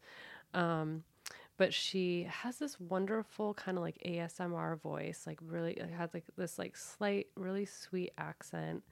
[0.54, 1.04] Um,
[1.56, 6.24] but she has this wonderful kind of like ASMR voice, like really it has like
[6.36, 8.82] this like slight, really sweet accent.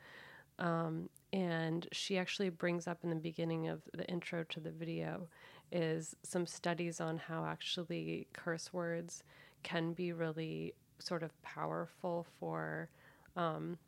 [0.59, 5.29] Um, and she actually brings up in the beginning of the intro to the video
[5.71, 9.23] is some studies on how actually curse words
[9.63, 12.89] can be really sort of powerful for
[13.37, 13.79] um,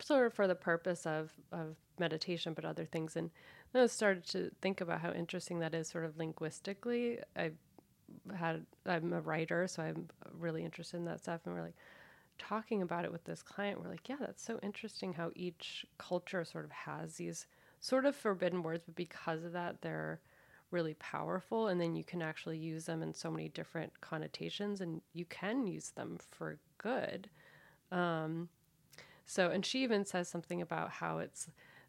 [0.00, 3.16] sort of for the purpose of, of meditation, but other things.
[3.16, 3.30] And
[3.72, 7.18] then I started to think about how interesting that is sort of linguistically.
[7.36, 7.52] I
[8.36, 11.40] had, I'm a writer, so I'm really interested in that stuff.
[11.44, 11.76] And we're like
[12.38, 13.80] talking about it with this client.
[13.80, 17.46] We're like, yeah, that's so interesting how each culture sort of has these
[17.80, 20.20] sort of forbidden words, but because of that, they're
[20.70, 21.68] really powerful.
[21.68, 25.66] And then you can actually use them in so many different connotations and you can
[25.66, 27.28] use them for good.
[27.92, 28.48] Um,
[29.24, 31.48] so, and she even says something about how it's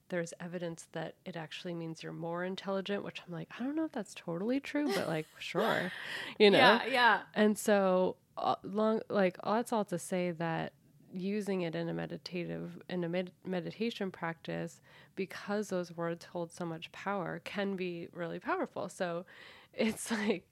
[0.09, 3.85] there's evidence that it actually means you're more intelligent, which I'm like, I don't know
[3.85, 5.91] if that's totally true, but like, sure,
[6.39, 6.57] you know.
[6.57, 7.19] Yeah, yeah.
[7.33, 10.73] And so, uh, long like that's all to say that
[11.13, 14.81] using it in a meditative in a med- meditation practice
[15.15, 18.89] because those words hold so much power can be really powerful.
[18.89, 19.25] So,
[19.73, 20.47] it's like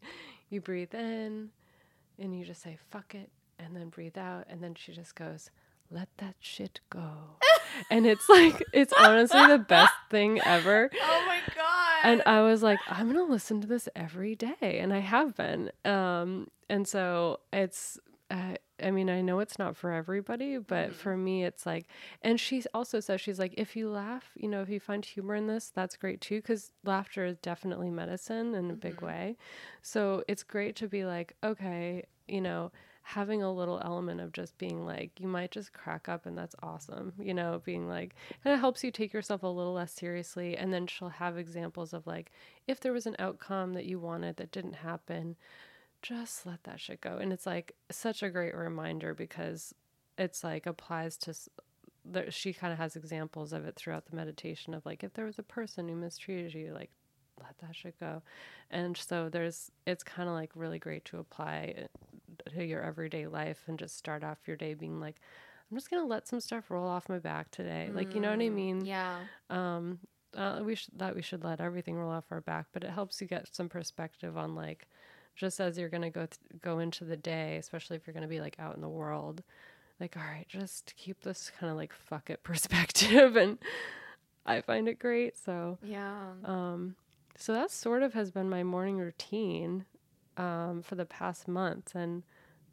[0.49, 1.49] you breathe in
[2.19, 3.29] and you just say fuck it
[3.59, 5.49] and then breathe out and then she just goes
[5.91, 7.37] let that shit go.
[7.89, 10.89] And it's like it's honestly the best thing ever.
[11.01, 11.65] Oh my god.
[12.03, 15.71] And I was like, I'm gonna listen to this every day, and I have been.
[15.83, 17.99] Um, and so it's,
[18.29, 21.87] uh, I mean, I know it's not for everybody, but for me, it's like,
[22.21, 25.35] and she also says she's like, if you laugh, you know, if you find humor
[25.35, 29.37] in this, that's great too, because laughter is definitely medicine in a big way.
[29.81, 32.71] So it's great to be like, okay, you know.
[33.07, 36.55] Having a little element of just being like, you might just crack up and that's
[36.63, 40.57] awesome, you know, being like, of helps you take yourself a little less seriously.
[40.57, 42.31] And then she'll have examples of like,
[42.67, 45.35] if there was an outcome that you wanted that didn't happen,
[46.01, 47.17] just let that shit go.
[47.21, 49.75] And it's like such a great reminder because
[50.17, 51.35] it's like applies to,
[52.03, 55.25] there, she kind of has examples of it throughout the meditation of like, if there
[55.25, 56.89] was a person who mistreated you, like,
[57.39, 58.23] let that shit go.
[58.71, 61.87] And so there's, it's kind of like really great to apply
[62.55, 65.15] it to your everyday life and just start off your day being like,
[65.71, 67.89] I'm just gonna let some stuff roll off my back today.
[67.93, 68.85] Like, you know what I mean?
[68.85, 69.19] yeah.
[69.49, 69.99] um
[70.35, 73.21] uh, we should that we should let everything roll off our back but it helps
[73.21, 74.85] you get some perspective on like
[75.33, 78.21] just as you're going to go th- go into the day especially if you're going
[78.21, 79.43] to be like out in the world
[79.97, 83.59] like all right just keep this kind of like fuck it perspective and
[84.45, 86.31] i find it great so Yeah.
[86.43, 86.97] um
[87.37, 89.85] so that sort of has been my morning routine
[90.35, 92.23] um for the past month and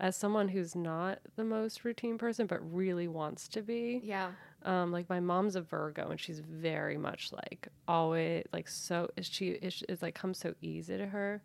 [0.03, 4.30] as someone who's not the most routine person but really wants to be yeah.
[4.64, 9.26] um like my mom's a virgo and she's very much like always like so is
[9.26, 11.40] she is it's like comes so easy to her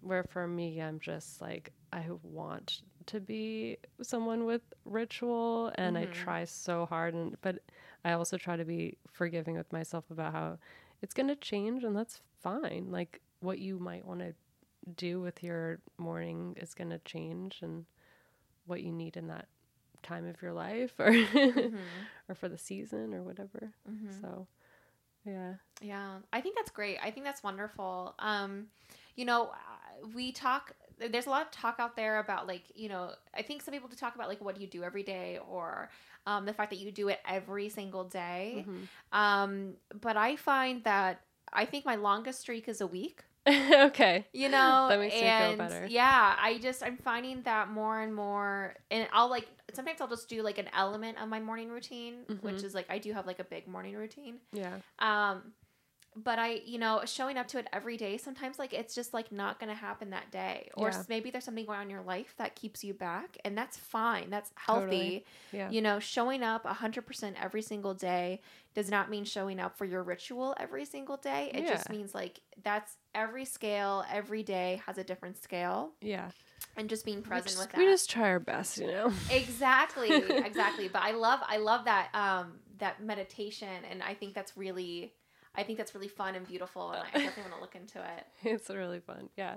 [0.00, 6.06] where for me i'm just like i want to be someone with ritual and I
[6.06, 7.60] try so hard and but
[8.04, 10.58] I also try to be forgiving with myself about how
[11.02, 12.88] it's going to change and that's fine.
[12.90, 14.34] Like what you might want to
[14.96, 17.86] do with your morning is going to change and
[18.66, 19.48] what you need in that
[20.02, 21.08] time of your life or
[22.28, 23.72] or for the season or whatever.
[24.20, 24.46] So
[25.26, 25.54] yeah.
[25.80, 26.98] Yeah, I think that's great.
[27.02, 28.14] I think that's wonderful.
[28.18, 28.66] Um,
[29.16, 30.72] you know, uh, we talk.
[30.98, 33.10] There's a lot of talk out there about like you know.
[33.34, 35.90] I think some people do talk about like what do you do every day or
[36.26, 38.64] um, the fact that you do it every single day.
[38.66, 39.18] Mm-hmm.
[39.18, 41.20] Um, but I find that
[41.52, 43.24] I think my longest streak is a week.
[43.86, 44.26] okay.
[44.32, 45.86] You know, That makes me feel and better.
[45.88, 50.28] yeah, I just I'm finding that more and more, and I'll like sometimes I'll just
[50.28, 52.64] do like an element of my morning routine, which Mhm.
[52.64, 54.38] is like I do have like a big morning routine.
[54.52, 54.76] Yeah.
[54.98, 55.52] Um,
[56.16, 59.30] but I, you know, showing up to it every day, sometimes like it's just like
[59.30, 60.70] not going to happen that day.
[60.74, 61.02] Or Yeah.
[61.08, 64.30] maybe there's something going on in your life that keeps you back, and that's fine.
[64.30, 64.84] That's healthy.
[64.86, 65.24] Totally.
[65.52, 65.70] Yeah.
[65.70, 68.40] You know, showing up 100% every single day
[68.74, 71.50] does not mean showing up for your ritual every single day.
[71.54, 76.30] It just means like that's every scale, every day has a different scale, Yeah.
[76.76, 77.78] and just being present just, with that.
[77.78, 79.12] we just try our best, you know.
[79.30, 80.10] exactly
[80.44, 85.12] exactly but i love i love that um that meditation and i think that's really
[85.56, 88.26] i think that's really fun and beautiful and i definitely want to look into it
[88.42, 89.28] it's really fun.
[89.36, 89.56] Yeah.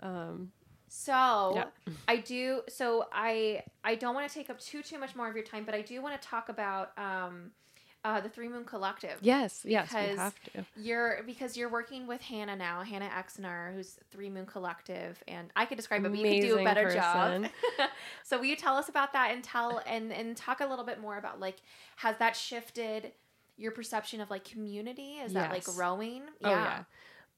[0.00, 0.52] Um,
[0.88, 1.64] so Yeah.
[2.06, 5.34] i do so i i don't want to take up too too much more of
[5.34, 7.50] your time but i do want to talk about um
[8.04, 9.18] uh, the Three Moon Collective.
[9.22, 10.64] yes, yes, we have to.
[10.76, 15.64] You're because you're working with Hannah now, Hannah Exner, who's Three Moon Collective, and I
[15.66, 17.46] could describe it, but you can do a better job.
[18.22, 21.00] so will you tell us about that and tell and and talk a little bit
[21.00, 21.56] more about like
[21.96, 23.12] has that shifted
[23.58, 25.18] your perception of like community?
[25.18, 25.76] Is that like Yes.
[25.76, 26.22] growing?
[26.44, 26.84] Oh yeah.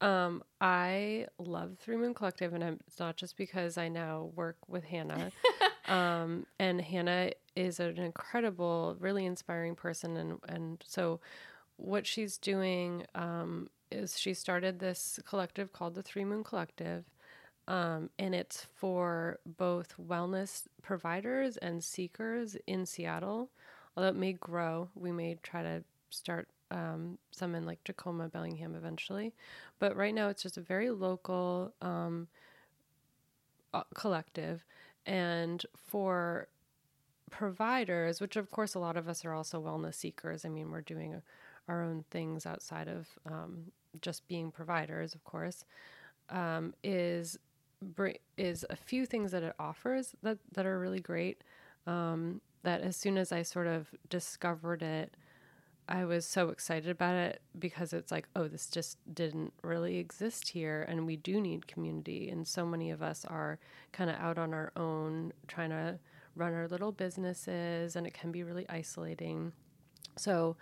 [0.03, 4.57] Um, I love Three Moon Collective, and I'm, it's not just because I now work
[4.67, 5.31] with Hannah.
[5.89, 11.21] um, and Hannah is an incredible, really inspiring person, and and so
[11.77, 17.05] what she's doing um, is she started this collective called the Three Moon Collective.
[17.69, 23.51] Um, and it's for both wellness providers and seekers in Seattle.
[23.97, 28.75] Although it may grow, we may try to start um, some in like Tacoma, Bellingham
[28.75, 29.35] eventually.
[29.79, 32.29] But right now, it's just a very local um,
[33.75, 34.65] uh, collective.
[35.07, 36.49] And for
[37.31, 40.81] providers, which of course a lot of us are also wellness seekers, I mean, we're
[40.81, 41.21] doing
[41.69, 45.65] our own things outside of um, just being providers, of course,
[46.29, 47.39] um, is
[48.37, 51.43] is a few things that it offers that that are really great.
[51.87, 55.17] Um, that as soon as I sort of discovered it,
[55.91, 60.49] I was so excited about it because it's like, oh, this just didn't really exist
[60.51, 62.31] here, and we do need community.
[62.31, 63.59] And so many of us are
[63.93, 65.99] kind of out on our own, trying to
[66.37, 69.53] run our little businesses, and it can be really isolating.
[70.17, 70.57] So,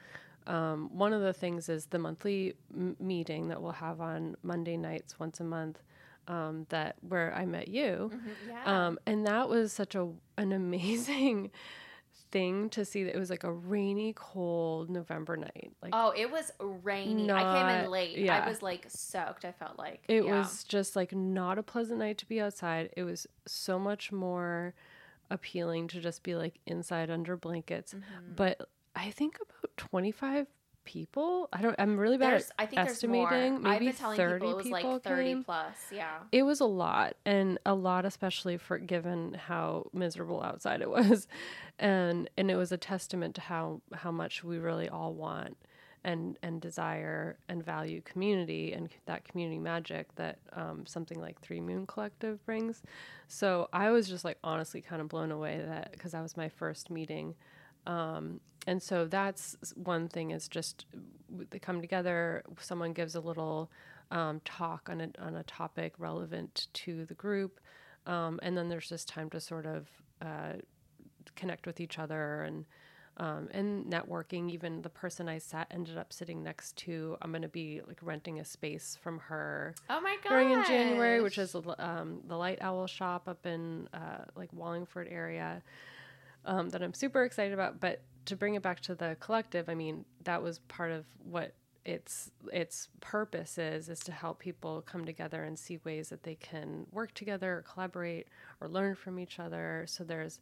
[0.46, 4.78] um, one of the things is the monthly m- meeting that we'll have on Monday
[4.78, 5.78] nights once a month.
[6.26, 8.10] Um, that where I met you,
[8.46, 8.62] Yeah.
[8.88, 11.50] um, and that was such a an amazing
[12.30, 13.04] thing to see.
[13.04, 15.72] That it was like a rainy, cold November night.
[15.82, 17.30] Like oh, it was rainy.
[17.30, 17.42] I
[17.74, 18.16] came in late.
[18.18, 18.42] yeah.
[18.44, 19.44] I was like soaked.
[19.44, 20.38] I felt like it Yeah.
[20.38, 22.90] was just like not a pleasant night to be outside.
[22.96, 24.74] It was so much more
[25.30, 27.94] appealing to just be like inside under blankets.
[27.94, 28.32] Mm-hmm.
[28.36, 30.46] But I think about twenty five
[30.88, 31.50] people.
[31.52, 31.76] I don't.
[31.78, 33.62] I'm really bad There's, at I think estimating.
[33.62, 35.44] Maybe 30 people it was like 30 came.
[35.44, 35.76] plus.
[35.92, 36.16] Yeah.
[36.32, 41.28] it was a lot and a lot especially for given how miserable outside it was
[41.78, 45.58] and and it was a testament to how how much we really all want
[46.04, 51.60] and and desire and value community and that community magic that um, something like three
[51.60, 52.82] moon collective brings
[53.26, 56.48] so i was just like honestly kind of blown away that because that was my
[56.48, 57.34] first meeting
[57.86, 60.86] um, and so that's one thing is just
[61.50, 63.70] they come together someone gives a little
[64.10, 67.60] um, talk on a, on a topic relevant to the group
[68.06, 69.88] um, and then there's just time to sort of
[70.22, 70.54] uh,
[71.34, 72.64] connect with each other and
[73.20, 77.42] um, and networking even the person i sat ended up sitting next to i'm going
[77.42, 80.28] to be like renting a space from her Oh my god.
[80.30, 85.08] during in January, which is um, the Light Owl shop up in uh, like Wallingford
[85.10, 85.62] area
[86.44, 87.80] um, that I'm super excited about.
[87.80, 91.54] But to bring it back to the collective, I mean that was part of what
[91.84, 96.34] its its purpose is is to help people come together and see ways that they
[96.36, 98.28] can work together, or collaborate,
[98.60, 99.84] or learn from each other.
[99.88, 100.40] So there's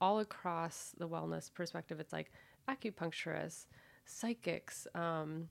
[0.00, 2.00] all across the wellness perspective.
[2.00, 2.32] It's like
[2.68, 3.66] acupuncturists,
[4.06, 4.86] psychics.
[4.94, 5.48] Um,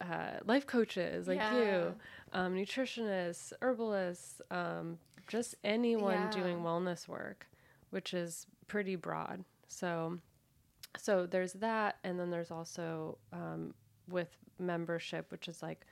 [0.00, 1.52] uh, life coaches like Yeah.
[1.52, 1.94] you,
[2.32, 6.28] um, nutritionists, herbalists, um, just anyone Yeah.
[6.28, 7.48] doing wellness work,
[7.90, 9.44] which is pretty broad.
[9.66, 10.18] So,
[10.96, 13.74] so there's that, and then there's also um,
[14.08, 15.84] with membership, which is like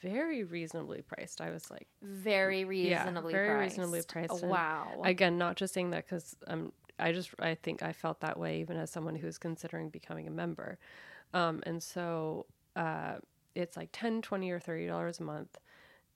[0.00, 1.40] very reasonably priced.
[1.40, 3.46] I was like, Very reasonably priced.
[3.46, 3.78] very priced.
[3.78, 5.00] reasonably priced, and Wow.
[5.04, 8.60] again, not just saying that because um, I just I think I felt that way
[8.60, 10.78] even as someone who's considering becoming a member,
[11.32, 12.46] um, and so
[12.76, 13.14] uh,
[13.54, 15.56] it's like 10 20 or 30 dollars a month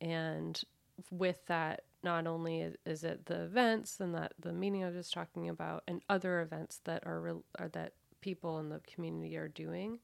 [0.00, 0.62] and
[1.10, 4.94] with that not only is, is it the events and that the meeting i was
[4.94, 7.92] just talking about and other events that are, real are that
[8.26, 10.00] people in the community are doing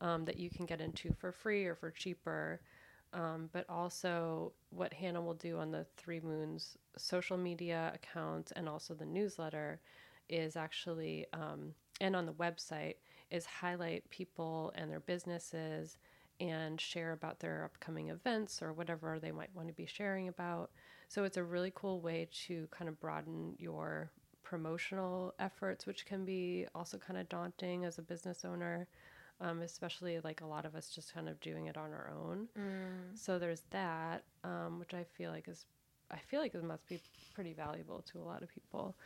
[0.00, 2.60] um, that you can get into for free or for cheaper
[3.12, 8.68] um, but also what hannah will do on the three moons social media accounts and
[8.68, 9.78] also the newsletter
[10.28, 12.94] is actually um, and on the website
[13.30, 15.96] is highlight people and their businesses
[16.40, 20.70] and share about their upcoming events or whatever they might want to be sharing about.
[21.08, 24.10] So it's a really cool way to kind of broaden your
[24.50, 28.88] promotional efforts, which can be also kind of daunting as a business owner,
[29.40, 32.48] um, especially like a lot of us just kind of doing it on our own.
[33.14, 35.66] So there's that, um, which I feel like is,
[36.10, 37.00] I feel like it must be
[37.32, 38.96] pretty valuable to a lot of people.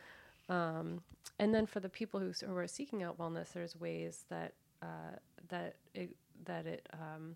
[0.49, 1.03] Um,
[1.37, 5.15] and then for the people who, who are seeking out wellness, there's ways that uh,
[5.49, 6.09] that it,
[6.45, 7.35] that it um,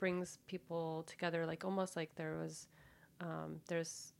[0.00, 2.66] brings people together, like almost like there was
[3.20, 4.12] um, there's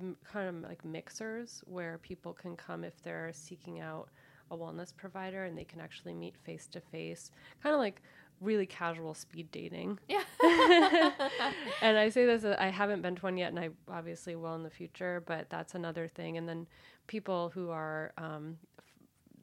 [0.00, 4.08] m- kind of like mixers where people can come if they're seeking out
[4.50, 7.30] a wellness provider and they can actually meet face to face,
[7.62, 8.02] kind of like
[8.40, 9.98] really casual speed dating.
[10.08, 10.22] Yeah.
[11.82, 14.54] and I say this, uh, I haven't been to one yet, and I obviously will
[14.54, 16.36] in the future, but that's another thing.
[16.36, 16.66] And then
[17.06, 18.84] people who are, um, f-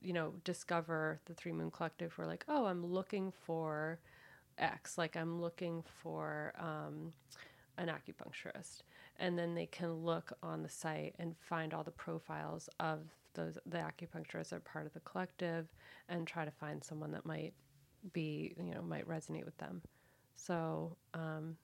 [0.01, 3.99] you know, discover the Three Moon Collective who are like, oh, I'm looking for
[4.57, 7.11] X, like I'm looking for um,
[7.77, 8.83] an acupuncturist.
[9.17, 12.99] And then they can look on the site and find all the profiles of
[13.33, 15.67] those the acupuncturists that are part of the collective
[16.09, 17.53] and try to find someone that might
[18.13, 19.81] be, you know, might resonate with them.
[20.35, 21.57] So um,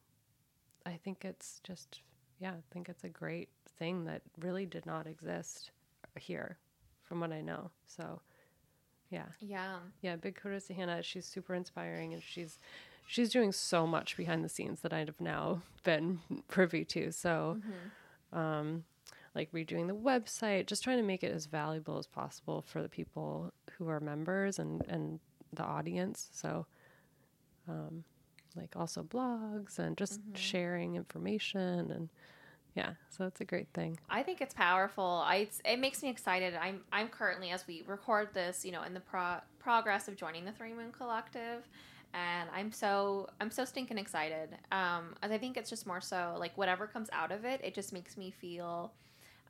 [0.86, 2.02] I think it's just,
[2.40, 5.72] yeah, I think it's a great thing that really did not exist
[6.19, 6.57] here
[7.03, 7.69] from what I know.
[7.88, 8.22] So
[9.10, 9.78] yeah, yeah.
[10.02, 11.03] yeah, big kudos to Hannah.
[11.03, 12.60] She's super inspiring and she's
[13.12, 17.12] she's doing so much behind the scenes that I've now been privy to.
[17.12, 17.58] So
[18.32, 18.86] um
[19.36, 22.90] like redoing the website, just trying to make it as valuable as possible for the
[22.90, 25.20] people who are members and and
[25.52, 26.30] the audience.
[26.32, 26.66] So
[27.68, 28.06] um
[28.56, 32.10] like also blogs and just sharing information and
[32.74, 34.00] yeah, so it's a great thing.
[34.10, 35.22] I think it's powerful.
[35.26, 36.54] I it's, it makes me excited.
[36.56, 40.46] I'm I'm currently as we record this, you know, in the pro- progress of joining
[40.46, 41.68] the Three Moon Collective,
[42.14, 44.50] and I'm so I'm so stinking excited.
[44.72, 47.74] Um, as I think it's just more so like whatever comes out of it, it
[47.74, 48.94] just makes me feel.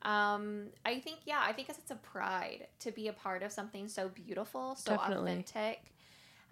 [0.03, 3.87] Um, I think yeah, I think it's a pride to be a part of something
[3.87, 5.31] so beautiful, so Definitely.
[5.31, 5.93] authentic.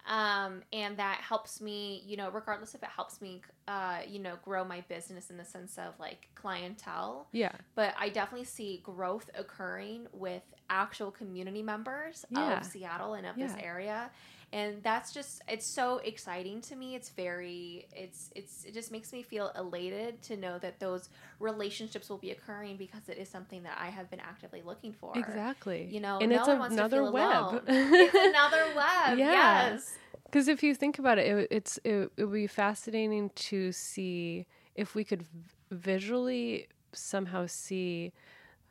[0.08, 4.36] Um, and that helps me, you know, regardless if it helps me, uh, you know,
[4.42, 7.52] grow my business in the sense of like clientele Yeah.
[7.74, 12.60] but I definitely see growth occurring with actual community members Yeah.
[12.60, 14.10] of Seattle and of this area.
[14.52, 16.96] And that's just it's so exciting to me.
[16.96, 21.08] It's very it's it's it just makes me feel elated to know that those
[21.38, 25.12] relationships will be occurring because it is something that I have been actively looking for.
[25.16, 25.88] Exactly.
[25.90, 27.64] You know, and no it's one wants to another feel web.
[27.68, 29.18] it's another web.
[29.18, 29.70] Yeah.
[29.70, 29.96] Yes.
[30.24, 34.46] Because if you think about it, it it's it, it would be fascinating to see
[34.74, 35.28] if we could v-
[35.70, 38.12] visually somehow see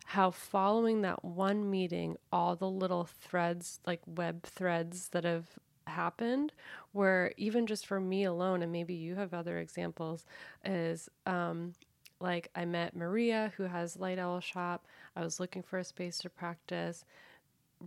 [0.05, 5.47] how following that one meeting, all the little threads, like web threads that have
[5.89, 6.53] happened,
[6.93, 10.25] where even just for me alone, and maybe you have other examples,
[10.65, 11.73] is um,
[12.19, 14.85] like I met Maria who has Light Owl Shop.
[15.15, 17.05] I was looking for a space to practice.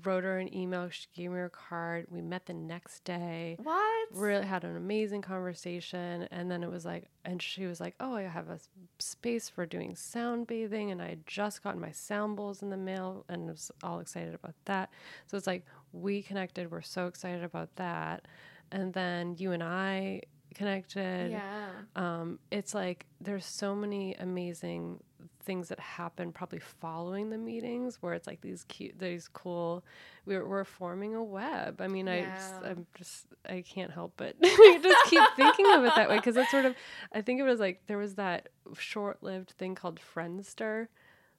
[0.04, 0.88] Wrote her an email.
[0.90, 2.06] She gave me her card.
[2.10, 4.08] We met the next day What?
[4.12, 8.14] really had an amazing conversation and then it was like and she was like oh
[8.14, 8.58] i have a
[8.98, 12.76] space for doing sound bathing and i had just gotten my sound bowls in the
[12.76, 14.90] mail and was all excited about that
[15.26, 18.26] so it's like we connected we're so excited about that
[18.70, 20.20] and then you and i
[20.54, 21.68] connected Yeah.
[21.96, 25.02] um, it's like there's so many amazing
[25.42, 29.84] things that happen probably following the meetings where it's like these cute these cool
[30.26, 32.58] we're, we're forming a web i mean I Yeah.
[32.64, 36.50] i'm just i can't help but just keep thinking of it that way because it's
[36.50, 36.74] sort of
[37.12, 38.48] i think it was like there was that
[38.78, 40.88] short-lived thing called friendster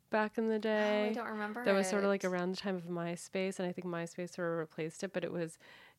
[0.09, 1.63] back in the Oh, day I don't remember.
[1.65, 4.51] that was sort of like around the time of MySpace, and I think MySpace sort
[4.51, 5.11] of replaced it.
[5.11, 5.57] But it was,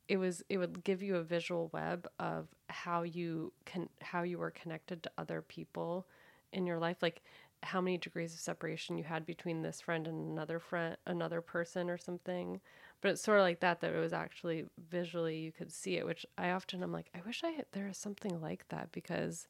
[0.09, 4.39] it was it would give you a visual web of how you can how you
[4.39, 6.07] were connected to other people
[6.53, 7.23] in your life like
[7.65, 11.91] how many degrees of separation you had between this friend and another friend another person
[11.91, 12.61] or something.
[13.01, 16.07] But it's sort of like that that it was actually visually you could see it
[16.07, 19.47] which i often i'm like i wish i had there was something like that because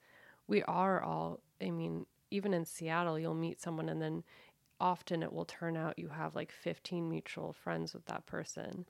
[0.49, 4.25] we are all i mean even in seattle you'll meet someone and then
[4.81, 8.87] often it will turn out you have like 15 mutual friends with that person.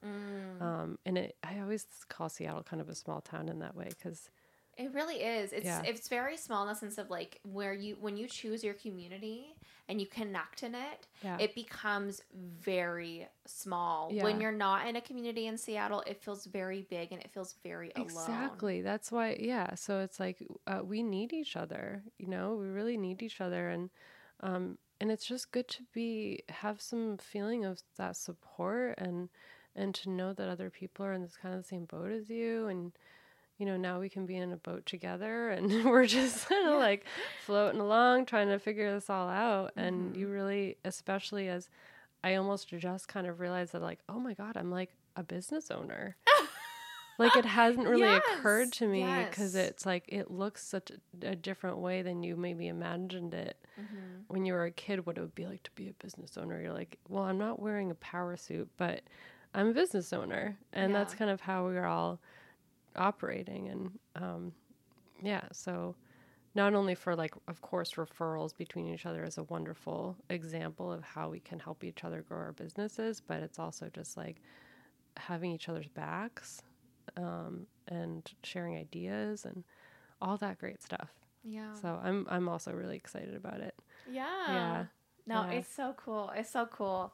[0.62, 3.88] Um, and it i always call seattle kind of a small town in that way
[3.90, 4.30] because
[4.76, 5.52] It really is.
[5.52, 5.82] It's Yeah.
[5.84, 9.54] it's very small in the sense of like where you when you choose your community
[9.88, 11.36] and you connect in it, Yeah.
[11.38, 14.10] it becomes very small.
[14.10, 14.24] Yeah.
[14.24, 17.54] When you're not in a community in Seattle, it feels very big and it feels
[17.62, 18.06] very alone.
[18.06, 18.80] Exactly.
[18.80, 19.74] That's why, yeah.
[19.74, 22.02] So it's like uh, we need each other.
[22.18, 23.90] You know, we really need each other, and
[24.40, 29.28] um, and it's just good to be have some feeling of that support and
[29.76, 32.30] and to know that other people are in this kind of the same boat as
[32.30, 32.92] you, and
[33.58, 36.78] you know now we can be in a boat together, and we're just kind of
[36.78, 37.04] like
[37.44, 39.72] floating along trying to figure this all out.
[39.76, 41.68] And you really, especially as
[42.22, 45.70] I almost just kind of realized that like, oh my god, I'm like a business
[45.70, 46.16] owner
[47.18, 49.68] like it hasn't really occurred to me because yes.
[49.68, 54.22] it's like it looks such a, a different way than you maybe imagined it Mm-hmm.
[54.28, 56.60] when you were a kid what it would be like to be a business owner
[56.60, 59.00] you're like well i'm not wearing a power suit but
[59.52, 62.20] i'm a business owner and that's kind of how we're all
[62.96, 64.52] operating and um,
[65.22, 65.94] yeah so
[66.54, 71.02] not only for like of course referrals between each other is a wonderful example of
[71.02, 74.36] how we can help each other grow our businesses but it's also just like
[75.16, 76.62] having each other's backs
[77.16, 79.64] um, and sharing ideas and
[80.20, 81.10] all that great stuff
[81.42, 81.72] Yeah.
[81.80, 83.74] so i'm i'm also really excited about it
[84.12, 84.24] Yeah.
[84.48, 84.84] Yeah.
[85.26, 85.58] No, Yeah.
[85.58, 86.30] it's so cool.
[86.36, 87.12] It's so cool.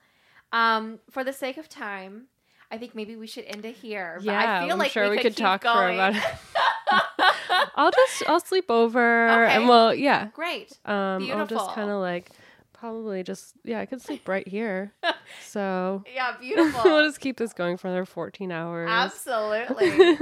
[0.52, 2.27] Um, for the sake of time,
[2.70, 4.14] I think maybe we should end it here.
[4.18, 6.22] But yeah I feel i'm like sure we, could, could keep talk for about it
[7.76, 9.55] i'll just i'll sleep over Okay.
[9.56, 10.78] and well yeah Great.
[10.84, 12.30] um i'll just kind of like
[12.72, 14.92] probably just yeah i could sleep right here
[15.47, 16.80] so Yeah, beautiful.
[16.84, 20.16] we'll just keep this going for another 14 hours Absolutely.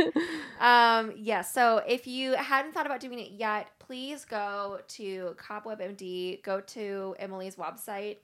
[0.60, 5.80] um, yeah, so if you hadn't thought about doing it yet, please go to Cobweb
[5.80, 8.16] MD, go to Emily's website.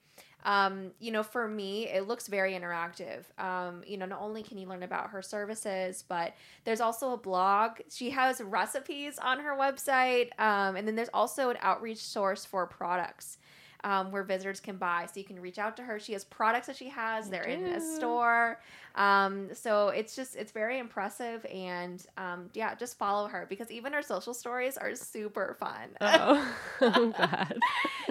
[0.45, 3.25] Um, you know, for me, it looks very interactive.
[3.39, 6.35] Um, you know, not only can you learn about her services, but
[6.65, 7.81] there's also a blog.
[7.91, 10.29] She has recipes on her website.
[10.39, 13.39] Um, and then there's also an outreach source for products.
[13.85, 16.01] Um, where visitors can buy, so you can reach out to her.
[16.01, 18.59] She has products that she has; they're in a store.
[18.95, 23.93] Um, so it's just it's very impressive, and um, yeah, just follow her because even
[23.93, 25.91] her social stories are super fun.
[26.01, 27.59] oh i'm glad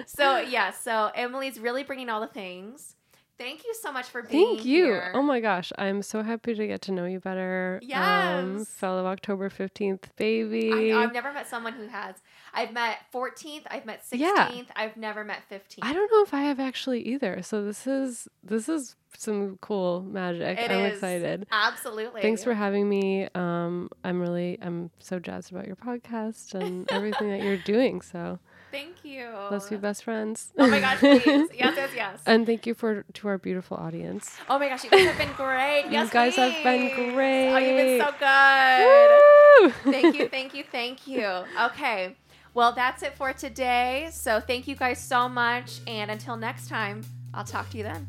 [0.06, 2.94] so yeah, so Emily's really bringing all the things.
[3.36, 4.54] Thank you so much for being here.
[4.54, 4.84] Thank you.
[4.84, 5.12] here.
[5.12, 7.80] Oh my gosh, I'm so happy to get to know you better.
[7.82, 8.68] Um, Yes.
[8.68, 10.92] fellow October 15th baby.
[10.92, 12.14] I, I've never met someone who has.
[12.54, 13.62] I've met 14th.
[13.70, 14.18] I've met 16th.
[14.18, 14.62] Yeah.
[14.76, 15.78] I've never met 15th.
[15.82, 17.42] I don't know if I have actually either.
[17.42, 20.58] So this is this is some cool magic.
[20.58, 20.94] It I'm is.
[20.94, 21.46] excited.
[21.52, 22.22] Absolutely.
[22.22, 23.28] Thanks for having me.
[23.34, 28.00] Um, I'm really I'm so jazzed about your podcast and everything that you're doing.
[28.00, 28.38] So
[28.72, 29.28] Thank you.
[29.52, 30.52] let's be best friends.
[30.58, 31.22] Oh my gosh, please.
[31.54, 32.20] Yes, yes, yes.
[32.26, 34.36] and thank you for to our beautiful audience.
[34.50, 35.84] Oh my gosh, you guys have been great.
[35.86, 37.50] You Yes, guys have been great.
[37.52, 39.84] Oh, you've been so good.
[39.86, 39.92] Woo!
[39.92, 41.24] thank you, thank you, thank you.
[41.66, 42.16] Okay.
[42.54, 44.08] Well, that's it for today.
[44.12, 45.80] So thank you guys so much.
[45.88, 47.04] And until next time,
[47.34, 48.08] I'll talk to you then.